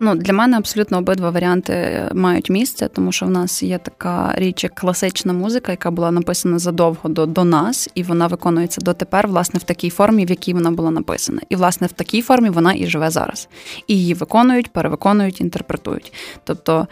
Ну, 0.04 0.14
Для 0.14 0.32
мене 0.32 0.56
абсолютно 0.56 0.98
обидва 0.98 1.30
варіанти 1.30 2.02
мають 2.14 2.50
місце, 2.50 2.88
тому 2.88 3.12
що 3.12 3.26
в 3.26 3.30
нас 3.30 3.62
є 3.62 3.78
така 3.78 4.32
річ, 4.36 4.64
як 4.64 4.74
класична 4.74 5.32
музика, 5.32 5.72
яка 5.72 5.90
була 5.90 6.10
написана 6.10 6.58
задовго 6.58 7.08
до 7.08 7.26
до 7.26 7.44
нас, 7.44 7.90
і 7.94 8.02
вона 8.02 8.26
виконується 8.26 8.80
дотепер, 8.80 9.28
власне, 9.28 9.58
в 9.58 9.62
такій 9.62 9.90
формі, 9.90 10.26
в 10.26 10.30
якій 10.30 10.54
вона 10.54 10.70
була 10.70 10.90
написана. 10.90 11.40
І, 11.48 11.56
власне, 11.56 11.86
в 11.86 11.92
такій 11.92 12.22
формі 12.22 12.50
вона 12.50 12.74
і 12.74 12.86
живе 12.86 13.10
зараз. 13.10 13.48
І 13.86 13.96
її 13.96 14.14
виконують, 14.14 14.72
перевиконують, 14.72 15.40
інтерпретують. 15.40 16.12
Тобто. 16.44 16.86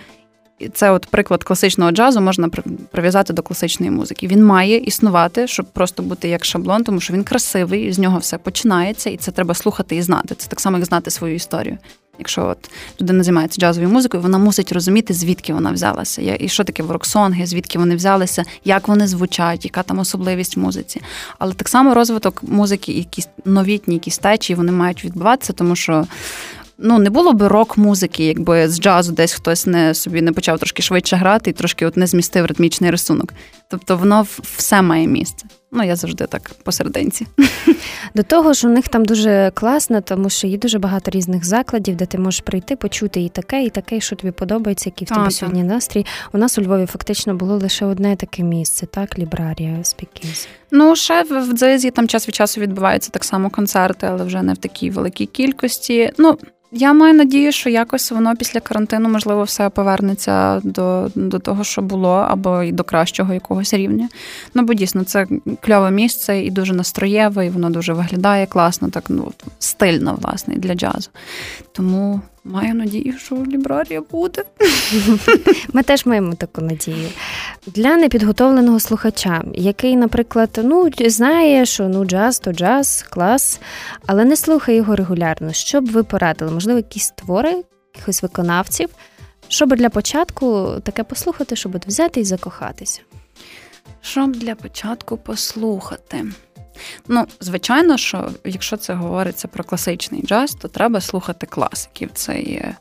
Це 0.75 0.91
от 0.91 1.07
приклад 1.07 1.45
класичного 1.45 1.91
джазу 1.91 2.21
можна 2.21 2.49
прив'язати 2.91 3.33
до 3.33 3.43
класичної 3.43 3.93
музики. 3.93 4.27
Він 4.27 4.45
має 4.45 4.77
існувати, 4.77 5.47
щоб 5.47 5.67
просто 5.67 6.03
бути 6.03 6.29
як 6.29 6.45
шаблон, 6.45 6.85
тому 6.85 7.01
що 7.01 7.15
він 7.15 7.25
красивий, 7.25 7.93
з 7.93 7.99
нього 7.99 8.19
все 8.19 8.39
починається, 8.39 9.11
і 9.11 9.17
це 9.17 9.31
треба 9.31 9.55
слухати 9.55 9.97
і 9.97 10.03
знати. 10.03 10.35
Це 10.35 10.49
так 10.49 10.61
само, 10.61 10.77
як 10.77 10.87
знати 10.87 11.11
свою 11.11 11.35
історію. 11.35 11.79
Якщо 12.21 12.47
от 12.47 12.71
людина 13.01 13.23
займається 13.23 13.61
джазовою 13.61 13.93
музикою, 13.93 14.23
вона 14.23 14.39
мусить 14.39 14.73
розуміти, 14.73 15.15
звідки 15.15 15.55
вона 15.55 15.73
взялася. 15.73 16.37
І 16.41 16.49
що 16.49 16.65
таке 16.65 16.83
ворксонги, 16.83 17.47
звідки 17.47 17.79
вони 17.79 17.97
взялися, 17.97 18.45
як 18.65 18.89
вони 18.89 19.07
звучать, 19.07 19.65
яка 19.65 19.83
там 19.83 19.99
особливість 19.99 20.57
музиці. 20.57 21.03
Але 21.39 21.55
так 21.55 21.69
само 21.69 21.95
розвиток 21.95 22.43
музики, 22.43 22.93
якісь 22.93 23.29
новітні, 23.45 23.95
якісь 23.95 24.19
течії, 24.19 24.57
вони 24.57 24.73
мають 24.73 25.05
відбуватися, 25.05 25.53
тому 25.53 25.77
що. 25.77 26.07
Ну, 26.83 26.99
не 26.99 27.11
було 27.11 27.33
би 27.33 27.49
рок-музики, 27.49 28.25
якби 28.25 28.69
з 28.69 28.81
джазу 28.81 29.13
десь 29.13 29.33
хтось 29.33 29.67
не 29.67 29.95
собі 29.95 30.23
не 30.23 30.33
почав 30.33 30.59
трошки 30.59 30.83
швидше 30.83 31.17
грати 31.17 31.51
і 31.51 31.53
трошки 31.53 31.87
от 31.87 31.97
не 31.97 32.07
змістив 32.07 32.47
ритмічний 32.47 32.91
рисунок. 32.91 33.33
Тобто 33.69 33.97
воно 33.97 34.27
все 34.57 34.83
має 34.83 35.07
місце. 35.07 35.47
Ну, 35.73 35.85
я 35.85 35.97
завжди 35.97 36.27
так 36.27 36.51
посерединці. 36.65 37.27
До 38.15 38.23
того 38.23 38.53
ж, 38.53 38.69
у 38.69 38.71
них 38.71 38.89
там 38.89 39.05
дуже 39.05 39.53
класно, 39.55 40.01
тому 40.01 40.31
що 40.31 40.47
є 40.47 40.59
дуже 40.59 40.79
багато 40.79 41.11
різних 41.11 41.45
закладів, 41.45 41.97
де 41.97 42.07
ти 42.07 42.19
можеш 42.19 42.41
прийти, 42.41 42.77
почути 42.77 43.21
і 43.21 43.29
таке, 43.29 43.63
і 43.63 43.71
таке, 43.71 44.01
що 44.01 44.17
тобі 44.17 44.33
подобається, 44.33 44.89
який 44.89 45.07
в 45.07 45.09
тебе 45.09 45.27
а, 45.27 45.31
сьогодні 45.31 45.61
так. 45.63 45.71
настрій. 45.71 46.07
У 46.33 46.39
нас 46.39 46.59
у 46.59 46.63
Львові 46.63 46.87
фактично 46.87 47.35
було 47.35 47.57
лише 47.57 47.87
одне 47.87 48.17
таке 48.17 48.43
місце, 48.43 48.87
так, 48.87 49.19
лібрарія 49.19 49.85
Спікіз. 49.85 50.49
Ну, 50.71 50.97
ще 50.97 51.23
в 51.23 51.53
дзизі 51.53 51.91
там 51.91 52.09
час 52.09 52.29
від 52.29 52.35
часу 52.35 52.61
відбуваються 52.61 53.11
так 53.11 53.25
само 53.25 53.51
концерти, 53.51 54.07
але 54.07 54.25
вже 54.25 54.43
не 54.43 54.53
в 54.53 54.57
такій 54.57 54.91
великій 54.91 55.27
кількості. 55.27 56.13
Ну, 56.19 56.39
я 56.73 56.93
маю 56.93 57.15
надію, 57.15 57.53
що 57.53 57.71
якось 57.71 58.11
воно 58.11 58.37
після 58.37 58.61
карантину, 58.61 59.09
можливо, 59.09 59.43
все 59.43 59.69
повернеться 59.69 60.61
до 60.65 61.11
до 61.15 61.39
того, 61.39 61.65
що 61.65 61.83
було, 61.83 62.11
або 62.11 62.63
й 62.63 62.73
до 62.73 62.85
кращого 62.85 63.35
якогось 63.35 63.75
рівня. 63.75 64.09
Ну, 64.55 64.63
бо 64.63 64.75
дійсно 64.75 65.05
це 65.05 65.27
кльове 65.61 65.91
місце 65.91 66.41
і 66.41 66.51
дуже 66.51 66.75
настроєве, 66.75 67.47
і 67.47 67.51
воно 67.51 67.71
дуже 67.71 67.93
виглядає 67.93 68.47
класно, 68.47 68.91
так 68.91 69.05
ну 69.09 69.33
стильно, 69.59 70.19
власне, 70.23 70.55
для 70.55 70.75
джазу. 70.75 71.11
Тому 71.73 72.21
Маю 72.45 72.75
надію, 72.75 73.19
що 73.19 73.37
лібрарія 73.37 74.01
буде. 74.01 74.45
Ми 75.73 75.83
теж 75.83 76.07
маємо 76.07 76.35
таку 76.35 76.61
надію. 76.61 77.09
Для 77.67 77.97
непідготовленого 77.97 78.81
слухача, 78.81 79.45
який, 79.55 79.97
наприклад, 79.97 80.61
ну, 80.65 80.91
знає, 81.11 81.67
що 81.67 81.89
ну, 81.89 82.05
джаз 82.05 82.39
то 82.39 82.53
джаз, 82.53 83.05
клас, 83.11 83.61
але 84.07 84.25
не 84.25 84.37
слухає 84.37 84.77
його 84.79 84.97
регулярно. 84.97 85.53
Що 85.53 85.81
б 85.81 85.91
ви 85.91 86.03
порадили? 86.03 86.51
Можливо, 86.51 86.79
якісь 86.79 87.11
твори, 87.11 87.65
якихось 87.95 88.23
виконавців, 88.23 88.89
Щоб 89.49 89.77
для 89.77 89.91
початку 89.91 90.69
таке 90.83 91.05
послухати, 91.05 91.57
щоб 91.57 91.79
взяти 91.87 92.21
і 92.21 92.25
закохатися? 92.25 93.01
Щоб 94.01 94.33
для 94.33 94.55
початку 94.55 95.17
послухати. 95.17 96.25
Ну, 97.09 97.27
звичайно, 97.41 97.97
що 97.97 98.31
якщо 98.45 98.77
це 98.77 98.95
говориться 98.95 99.49
про 99.49 99.65
класичний 99.65 100.23
джаз, 100.23 100.55
то 100.55 100.69
треба 100.69 101.01
слухати 101.01 101.47
класиків. 101.47 102.11
Це 102.15 102.41
є 102.41 102.75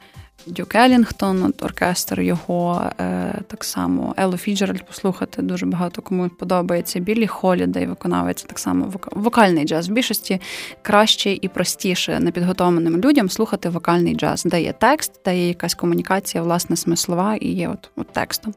Дюк 0.45 0.75
Елінгтон, 0.75 1.53
оркестр 1.61 2.21
його, 2.21 2.91
е, 2.99 3.33
так 3.47 3.63
само 3.63 4.15
Еллу 4.17 4.37
Фіцджеральд 4.37 4.85
послухати 4.85 5.41
дуже 5.41 5.65
багато 5.65 6.01
кому 6.01 6.29
подобається. 6.29 6.99
Білі 6.99 7.27
Холідей 7.27 7.85
виконавець 7.85 8.43
так 8.43 8.59
само 8.59 8.93
вокальний 9.11 9.65
джаз. 9.65 9.89
В 9.89 9.91
більшості 9.91 10.41
краще 10.81 11.31
і 11.31 11.47
простіше 11.47 12.19
непідготовленим 12.19 12.97
людям 12.97 13.29
слухати 13.29 13.69
вокальний 13.69 14.15
джаз, 14.15 14.43
де 14.43 14.61
є 14.61 14.73
текст, 14.73 15.11
де 15.25 15.37
є 15.37 15.47
якась 15.47 15.73
комунікація, 15.73 16.43
власне, 16.43 16.75
смислова 16.75 17.35
і 17.35 17.47
є 17.47 17.69
от, 17.69 17.89
от 17.95 18.13
текстом. 18.13 18.53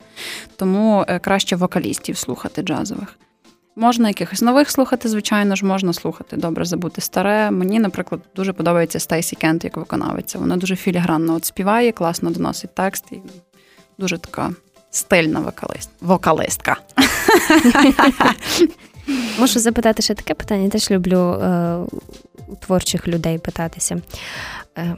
Тому 0.56 1.04
е, 1.08 1.18
краще 1.18 1.56
вокалістів 1.56 2.16
слухати 2.16 2.62
джазових. 2.62 3.18
Можна 3.76 4.08
якихось 4.08 4.42
нових 4.42 4.70
слухати, 4.70 5.08
звичайно 5.08 5.56
ж, 5.56 5.66
можна 5.66 5.92
слухати 5.92 6.36
добре 6.36 6.64
забути 6.64 7.00
старе. 7.00 7.50
Мені, 7.50 7.80
наприклад, 7.80 8.20
дуже 8.36 8.52
подобається 8.52 9.00
Стейсі 9.00 9.36
Кент 9.36 9.64
як 9.64 9.76
виконавиця. 9.76 10.38
Вона 10.38 10.56
дуже 10.56 10.76
філігранно 10.76 11.34
от 11.34 11.44
співає, 11.44 11.92
класно 11.92 12.30
доносить 12.30 12.74
текст 12.74 13.04
і 13.12 13.20
дуже 13.98 14.18
така 14.18 14.50
стильна 14.90 15.40
вокалист. 15.40 15.90
вокалистка. 16.00 16.76
Можу 19.38 19.60
запитати 19.60 20.02
ще 20.02 20.14
таке 20.14 20.34
питання. 20.34 20.68
Теж 20.68 20.90
люблю 20.90 21.18
е, 21.18 21.76
у 22.48 22.56
творчих 22.56 23.08
людей 23.08 23.38
питатися. 23.38 24.00
Е, 24.78 24.96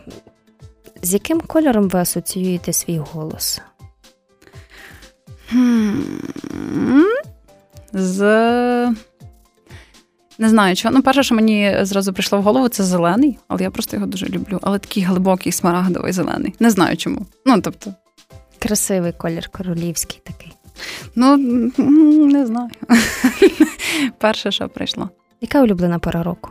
З 1.02 1.12
яким 1.12 1.40
кольором 1.40 1.88
ви 1.88 1.98
асоціюєте 1.98 2.72
свій 2.72 2.98
голос? 2.98 3.60
З. 7.94 8.20
Не 10.38 10.48
знаю, 10.48 10.76
чого. 10.76 10.94
Ну, 10.94 11.02
перше, 11.02 11.22
що 11.22 11.34
мені 11.34 11.76
зразу 11.82 12.12
прийшло 12.12 12.38
в 12.38 12.42
голову, 12.42 12.68
це 12.68 12.84
зелений, 12.84 13.38
але 13.48 13.62
я 13.62 13.70
просто 13.70 13.96
його 13.96 14.06
дуже 14.06 14.26
люблю. 14.26 14.58
Але 14.62 14.78
такий 14.78 15.02
глибокий, 15.02 15.52
смарагдовий 15.52 16.12
зелений. 16.12 16.54
Не 16.60 16.70
знаю 16.70 16.96
чому. 16.96 17.26
Ну, 17.46 17.60
тобто. 17.60 17.94
Красивий 18.58 19.12
колір 19.12 19.48
королівський 19.48 20.20
такий. 20.24 20.52
Ну, 21.14 21.36
не 22.26 22.46
знаю. 22.46 22.70
Перше, 24.18 24.50
що 24.50 24.68
прийшло. 24.68 25.10
Яка 25.40 25.62
улюблена 25.62 25.98
пора 25.98 26.22
року? 26.22 26.50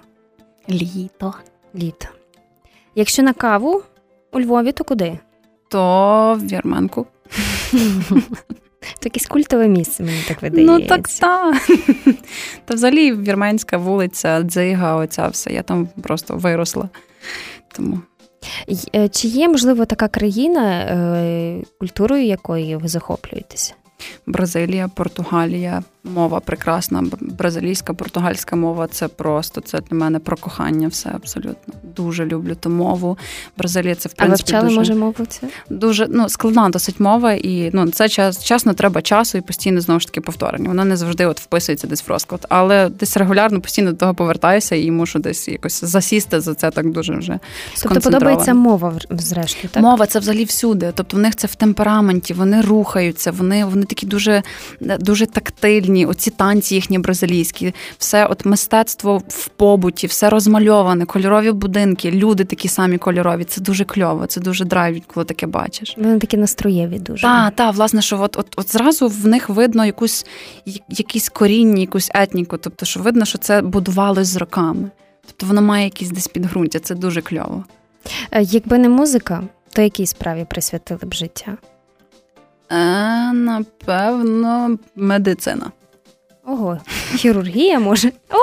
Літо. 0.69 1.33
Літо. 1.75 2.07
Якщо 2.95 3.23
на 3.23 3.33
каву 3.33 3.81
у 4.31 4.39
Львові, 4.39 4.71
то 4.71 4.83
куди? 4.83 5.19
То 5.69 6.37
в 6.41 6.47
Вірменку. 6.47 7.07
То 8.99 9.03
якесь 9.03 9.25
культове 9.25 9.67
місце, 9.67 10.03
мені 10.03 10.23
так 10.27 10.41
видається. 10.41 10.73
Ну 10.73 10.87
так 10.87 11.07
та. 11.07 11.53
Та 12.65 12.73
взагалі 12.73 13.13
вірменська 13.13 13.77
вулиця, 13.77 14.41
дзига, 14.41 14.95
оця 14.95 15.27
все. 15.27 15.51
Я 15.51 15.61
там 15.61 15.87
просто 16.03 16.35
виросла. 16.35 16.89
Тому. 17.75 17.99
Е, 18.95 19.09
чи 19.09 19.27
є, 19.27 19.49
можливо, 19.49 19.85
така 19.85 20.07
країна, 20.07 20.79
е, 20.79 21.63
культурою 21.79 22.25
якої 22.25 22.75
ви 22.75 22.87
захоплюєтеся? 22.87 23.73
Бразилія, 24.27 24.89
Португалія, 24.95 25.83
мова 26.03 26.39
прекрасна. 26.39 27.03
Бразилійська, 27.21 27.93
португальська 27.93 28.55
мова 28.55 28.87
це 28.87 29.07
просто 29.07 29.61
це 29.61 29.79
для 29.79 29.97
мене 29.97 30.19
про 30.19 30.37
кохання. 30.37 30.87
Все 30.87 31.09
абсолютно 31.09 31.73
дуже 31.95 32.25
люблю 32.25 32.55
ту 32.55 32.69
мову. 32.69 33.17
Бразилія 33.57 33.95
це 33.95 34.09
в 34.09 34.13
принципі, 34.13 34.51
А 34.53 34.61
вивчали, 34.61 34.67
дуже, 34.67 34.79
може 34.79 34.95
мову 34.95 35.25
це? 35.29 35.47
Дуже 35.69 36.07
ну 36.09 36.29
складна 36.29 36.69
досить 36.69 36.99
мова, 36.99 37.33
і 37.33 37.69
ну 37.73 37.89
це 37.89 38.09
час 38.09 38.43
часно 38.43 38.73
треба 38.73 39.01
часу 39.01 39.37
і 39.37 39.41
постійно 39.41 39.81
знову 39.81 39.99
ж 39.99 40.07
таки 40.07 40.21
повторення. 40.21 40.67
Вона 40.67 40.85
не 40.85 40.97
завжди 40.97 41.25
от 41.25 41.39
вписується 41.39 41.87
десь 41.87 42.07
в 42.07 42.09
розклад, 42.09 42.45
але 42.49 42.89
десь 42.89 43.17
регулярно 43.17 43.61
постійно 43.61 43.91
до 43.91 43.97
того 43.97 44.13
повертаюся 44.13 44.75
і 44.75 44.91
мушу 44.91 45.19
десь 45.19 45.47
якось 45.47 45.83
засісти 45.83 46.41
за 46.41 46.53
це 46.53 46.71
так 46.71 46.91
дуже 46.91 47.17
вже. 47.17 47.39
Тобто 47.83 48.01
подобається 48.01 48.53
мова 48.53 48.93
зрештою, 49.09 49.69
так? 49.71 49.83
Мова 49.83 50.05
це 50.05 50.19
взагалі 50.19 50.43
всюди. 50.43 50.91
Тобто 50.95 51.17
в 51.17 51.19
них 51.19 51.35
це 51.35 51.47
в 51.47 51.55
темпераменті, 51.55 52.33
вони 52.33 52.61
рухаються, 52.61 53.31
вони 53.31 53.65
вони 53.65 53.85
такі 53.85 54.05
дуже, 54.05 54.43
дуже 54.81 55.25
тактильні 55.25 55.92
різні, 55.93 56.05
оці 56.05 56.31
танці 56.31 56.75
їхні 56.75 56.99
бразилійські, 56.99 57.73
все 57.97 58.25
от 58.25 58.45
мистецтво 58.45 59.21
в 59.27 59.47
побуті, 59.47 60.07
все 60.07 60.29
розмальоване, 60.29 61.05
кольорові 61.05 61.51
будинки, 61.51 62.11
люди 62.11 62.43
такі 62.43 62.67
самі 62.67 62.97
кольорові. 62.97 63.43
Це 63.43 63.61
дуже 63.61 63.85
кльово, 63.85 64.25
це 64.25 64.41
дуже 64.41 64.65
драйвить, 64.65 65.03
коли 65.07 65.25
таке 65.25 65.47
бачиш. 65.47 65.95
Вони 65.97 66.19
такі 66.19 66.37
настроєві 66.37 66.99
дуже. 66.99 67.21
Так, 67.21 67.55
так, 67.55 67.75
власне, 67.75 68.01
що 68.01 68.21
от, 68.21 68.37
от, 68.37 68.47
от 68.57 68.71
зразу 68.71 69.07
в 69.07 69.27
них 69.27 69.49
видно 69.49 69.85
якусь 69.85 70.25
якісь 70.89 71.29
коріння, 71.29 71.81
якусь 71.81 72.11
етніку. 72.13 72.57
Тобто, 72.57 72.85
що 72.85 72.99
видно, 72.99 73.25
що 73.25 73.37
це 73.37 73.61
будувалось 73.61 74.27
з 74.27 74.35
роками. 74.35 74.91
Тобто 75.25 75.45
воно 75.45 75.61
має 75.61 75.83
якісь 75.83 76.09
десь 76.09 76.27
підґрунтя, 76.27 76.79
це 76.79 76.95
дуже 76.95 77.21
кльово. 77.21 77.63
Е, 78.31 78.43
якби 78.43 78.77
не 78.77 78.89
музика, 78.89 79.43
то 79.73 79.81
якій 79.81 80.05
справі 80.05 80.45
присвятили 80.49 80.99
б 81.03 81.13
життя? 81.13 81.57
Е, 82.71 83.33
Напевно, 83.33 84.77
медицина. 84.95 85.71
Ого, 86.45 86.77
хірургія 87.15 87.79
може. 87.79 88.07
О! 88.07 88.37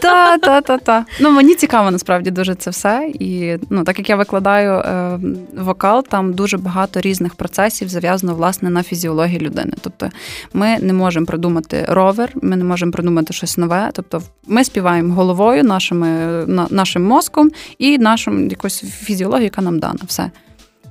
Та, 0.00 0.38
та, 0.38 0.60
та, 0.60 0.78
та. 0.78 1.04
Ну 1.20 1.30
мені 1.30 1.54
цікаво 1.54 1.90
насправді 1.90 2.30
дуже 2.30 2.54
це 2.54 2.70
все. 2.70 3.10
І 3.14 3.56
ну, 3.70 3.84
так 3.84 3.98
як 3.98 4.08
я 4.08 4.16
викладаю 4.16 4.72
е, 4.72 5.18
вокал, 5.56 6.04
там 6.04 6.32
дуже 6.32 6.58
багато 6.58 7.00
різних 7.00 7.34
процесів 7.34 7.88
зав'язано 7.88 8.34
власне 8.34 8.70
на 8.70 8.82
фізіології 8.82 9.40
людини. 9.40 9.72
Тобто 9.80 10.10
ми 10.52 10.78
не 10.78 10.92
можемо 10.92 11.26
придумати 11.26 11.84
ровер, 11.88 12.32
ми 12.34 12.56
не 12.56 12.64
можемо 12.64 12.92
придумати 12.92 13.32
щось 13.32 13.58
нове. 13.58 13.90
Тобто, 13.92 14.22
ми 14.46 14.64
співаємо 14.64 15.14
головою, 15.14 15.64
нашими, 15.64 16.08
на, 16.46 16.66
нашим 16.70 17.04
мозком 17.04 17.50
і 17.78 17.98
нашим 17.98 18.48
якоюсь 18.48 18.80
фізіологією, 18.80 19.44
яка 19.44 19.62
нам 19.62 19.78
дана. 19.78 20.00
Все. 20.06 20.30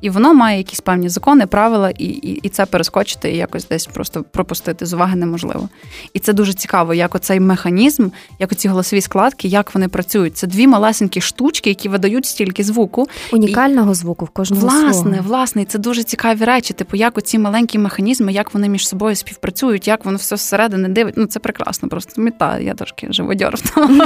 І 0.01 0.10
воно 0.10 0.34
має 0.34 0.58
якісь 0.58 0.81
певні 0.81 1.10
закони, 1.10 1.47
правила, 1.47 1.89
і 1.89 2.05
і, 2.05 2.39
і 2.43 2.49
це 2.49 2.65
перескочити 2.65 3.31
і 3.31 3.38
якось 3.38 3.67
десь 3.67 3.86
просто 3.86 4.23
пропустити 4.31 4.86
з 4.86 4.93
уваги 4.93 5.15
неможливо. 5.15 5.69
І 6.13 6.19
це 6.19 6.34
дуже 6.34 6.53
цікаво, 6.53 6.93
як 6.93 7.15
оцей 7.15 7.39
механізм, 7.39 8.10
як 8.39 8.51
оці 8.51 8.67
голосові 8.67 9.01
складки, 9.01 9.47
як 9.47 9.75
вони 9.75 9.88
працюють. 9.88 10.38
Це 10.38 10.47
дві 10.47 10.67
малесенькі 10.67 11.21
штучки, 11.21 11.69
які 11.69 11.89
видають 11.89 12.25
стільки 12.25 12.63
звуку. 12.63 13.08
Унікального 13.34 13.91
і, 13.91 13.95
звуку 13.95 14.25
в 14.25 14.29
кожному 14.29 14.62
власне, 14.62 14.93
свого. 14.93 15.21
власне, 15.21 15.62
і 15.62 15.65
це 15.65 15.79
дуже 15.79 16.03
цікаві 16.03 16.45
речі. 16.45 16.73
Типу, 16.73 16.97
як 16.97 17.17
оці 17.17 17.39
маленькі 17.39 17.79
механізми, 17.79 18.34
як 18.34 18.53
вони 18.53 18.69
між 18.69 18.88
собою 18.88 19.15
співпрацюють, 19.15 19.88
як 19.88 20.05
воно 20.05 20.17
все 20.17 20.38
зсередини 20.38 20.89
дивить. 20.89 21.13
Ну 21.17 21.25
це 21.25 21.39
прекрасно. 21.39 21.89
Просто 21.89 22.21
мета. 22.21 22.60
Я 22.60 22.73
трошки 22.73 23.08
живодьор 23.10 23.55
в 23.55 23.69
тому 23.75 24.03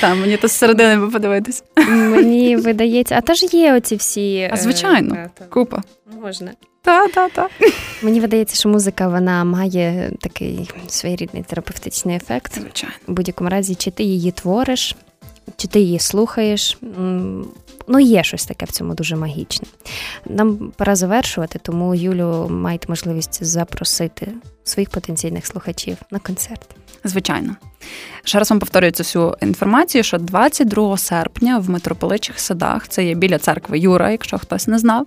Так, 0.00 0.16
мені 0.16 0.36
то 0.36 0.48
зсередини 0.48 0.96
би 0.96 1.10
подивитись. 1.10 1.64
Мені 1.88 2.56
видається, 2.56 3.14
а 3.18 3.20
теж 3.20 3.42
є 3.54 3.74
оці 3.74 3.96
всі. 3.96 4.50
А 4.52 4.56
звичайно, 4.56 5.14
е, 5.14 5.30
купа. 5.50 5.82
Можна. 6.22 6.50
Так, 6.82 7.12
так, 7.12 7.32
так. 7.32 7.50
Мені 8.02 8.20
видається, 8.20 8.56
що 8.56 8.68
музика 8.68 9.08
вона 9.08 9.44
має 9.44 10.12
такий 10.20 10.70
своєрідний 10.88 11.42
терапевтичний 11.42 12.16
ефект. 12.16 12.54
Звичайно. 12.54 12.96
У 13.08 13.12
будь-якому 13.12 13.50
разі, 13.50 13.74
чи 13.74 13.90
ти 13.90 14.02
її 14.02 14.32
твориш, 14.32 14.96
чи 15.56 15.68
ти 15.68 15.80
її 15.80 15.98
слухаєш. 15.98 16.78
Ну, 17.88 18.00
є 18.00 18.22
щось 18.24 18.46
таке 18.46 18.66
в 18.66 18.70
цьому 18.70 18.94
дуже 18.94 19.16
магічне. 19.16 19.68
Нам 20.26 20.72
пора 20.76 20.96
завершувати, 20.96 21.58
тому 21.62 21.94
Юлю 21.94 22.48
маєте 22.50 22.86
можливість 22.88 23.44
запросити 23.44 24.28
своїх 24.64 24.90
потенційних 24.90 25.46
слухачів 25.46 25.96
на 26.10 26.18
концерт. 26.18 26.66
Звичайно. 27.04 27.56
Ще 28.24 28.38
раз 28.38 28.50
вам 28.50 28.60
повторюю 28.60 28.92
цю 28.92 29.36
інформацію, 29.42 30.04
що 30.04 30.18
22 30.18 30.96
серпня 30.96 31.58
в 31.58 31.70
митрополичих 31.70 32.40
садах, 32.40 32.88
це 32.88 33.04
є 33.04 33.14
біля 33.14 33.38
церкви 33.38 33.78
Юра, 33.78 34.10
якщо 34.10 34.38
хтось 34.38 34.68
не 34.68 34.78
знав, 34.78 35.06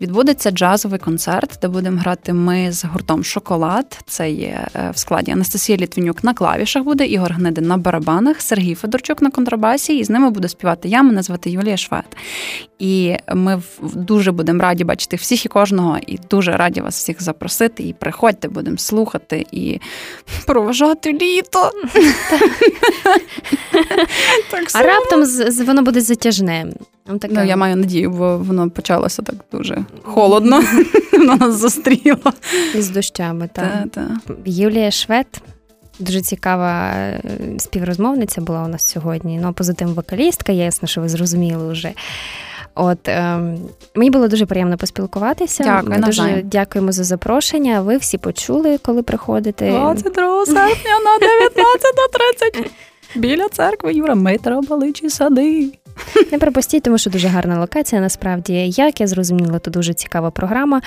відбудеться 0.00 0.50
джазовий 0.50 0.98
концерт, 0.98 1.58
де 1.62 1.68
будемо 1.68 2.00
грати 2.00 2.32
ми 2.32 2.72
з 2.72 2.84
гуртом 2.84 3.24
Шоколад. 3.24 3.98
Це 4.06 4.30
є 4.30 4.66
е, 4.74 4.90
в 4.94 4.98
складі 4.98 5.32
Анастасія 5.32 5.78
Літвінюк 5.78 6.24
на 6.24 6.34
клавішах 6.34 6.84
буде, 6.84 7.06
Ігор 7.06 7.32
Гнидин 7.32 7.66
на 7.66 7.76
барабанах, 7.76 8.40
Сергій 8.40 8.74
Федорчук 8.74 9.22
на 9.22 9.30
контрабасі, 9.30 9.98
і 9.98 10.04
з 10.04 10.10
ними 10.10 10.30
буду 10.30 10.48
співати 10.48 10.88
я. 10.88 11.02
Мене 11.02 11.22
звати 11.22 11.50
Юлія 11.50 11.76
Швед. 11.76 12.16
І 12.78 13.16
ми 13.34 13.62
дуже 13.82 14.32
будемо 14.32 14.62
раді 14.62 14.84
бачити 14.84 15.16
всіх 15.16 15.44
і 15.46 15.48
кожного, 15.48 15.98
і 16.06 16.18
дуже 16.30 16.52
раді 16.52 16.80
вас 16.80 16.96
всіх 16.96 17.22
запросити. 17.22 17.82
І 17.82 17.92
приходьте, 17.92 18.48
будемо 18.48 18.78
слухати 18.78 19.46
і 19.52 19.80
проважати 20.46 21.12
літо. 21.12 21.70
Так 24.50 24.62
А 24.72 24.82
раптом 24.82 25.24
воно 25.66 25.82
буде 25.82 26.00
затяжне. 26.00 26.66
Ну, 27.30 27.44
Я 27.44 27.56
маю 27.56 27.76
надію, 27.76 28.10
бо 28.10 28.38
воно 28.38 28.70
почалося 28.70 29.22
так 29.22 29.34
дуже 29.52 29.84
холодно. 30.02 30.62
Воно 31.12 31.36
нас 31.36 31.58
зустріло. 31.58 32.32
І 32.74 32.82
з 32.82 32.90
дощами, 32.90 33.48
так. 33.52 33.86
Юлія 34.44 34.90
Швед. 34.90 35.26
Дуже 35.98 36.20
цікава 36.20 36.90
е, 36.90 37.20
співрозмовниця 37.58 38.40
була 38.40 38.64
у 38.64 38.68
нас 38.68 38.88
сьогодні. 38.88 39.38
Ну, 39.42 39.48
а 39.48 39.52
позитив 39.52 39.94
вокалістка, 39.94 40.52
ясно, 40.52 40.88
що 40.88 41.00
ви 41.00 41.08
зрозуміли 41.08 41.72
вже. 41.72 41.92
От 42.74 43.08
е, 43.08 43.40
мені 43.94 44.10
було 44.10 44.28
дуже 44.28 44.46
приємно 44.46 44.76
поспілкуватися. 44.76 45.64
Дякую, 45.64 45.90
Ми 45.90 46.06
дуже 46.06 46.42
дякуємо 46.44 46.92
за 46.92 47.04
запрошення. 47.04 47.80
Ви 47.80 47.96
всі 47.96 48.18
почули, 48.18 48.78
коли 48.78 49.02
приходите. 49.02 49.70
22 49.70 50.46
серпня 50.46 50.98
на 51.04 51.26
19.30 52.60 52.70
біля 53.14 53.48
церкви 53.48 53.94
Юра 53.94 54.14
Митра 54.14 54.60
Баличі 54.60 55.10
сади. 55.10 55.72
Не 56.32 56.38
пропустіть, 56.38 56.82
тому 56.82 56.98
що 56.98 57.10
дуже 57.10 57.28
гарна 57.28 57.60
локація. 57.60 58.00
Насправді, 58.00 58.52
як 58.68 59.00
я 59.00 59.06
зрозуміла, 59.06 59.58
то 59.58 59.70
дуже 59.70 59.94
цікава 59.94 60.30
програма. 60.30 60.80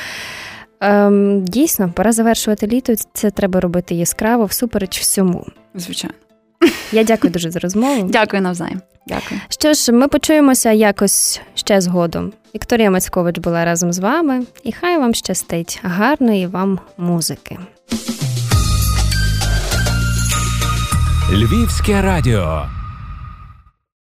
Ем, 0.79 1.43
дійсно, 1.45 1.91
пора 1.95 2.11
завершувати 2.11 2.67
літо. 2.67 2.93
Це 3.13 3.31
треба 3.31 3.59
робити 3.59 3.95
яскраво, 3.95 4.45
всупереч 4.45 4.99
всьому. 4.99 5.45
Звичайно. 5.75 6.15
Я 6.91 7.03
дякую 7.03 7.33
дуже 7.33 7.51
за 7.51 7.59
розмову. 7.59 8.09
Дякую 8.09 8.41
навзаєм. 8.41 8.81
Дякую. 9.07 9.41
Що 9.49 9.73
ж, 9.73 9.91
ми 9.91 10.07
почуємося 10.07 10.71
якось 10.71 11.41
ще 11.55 11.81
згодом. 11.81 12.33
Вікторія 12.55 12.91
Мацькович 12.91 13.37
була 13.39 13.65
разом 13.65 13.93
з 13.93 13.99
вами, 13.99 14.43
і 14.63 14.71
хай 14.71 14.97
вам 14.97 15.13
щастить 15.13 15.79
гарної 15.83 16.47
вам 16.47 16.79
музики. 16.97 17.57
Львівське 21.31 22.01
радіо. 22.01 22.65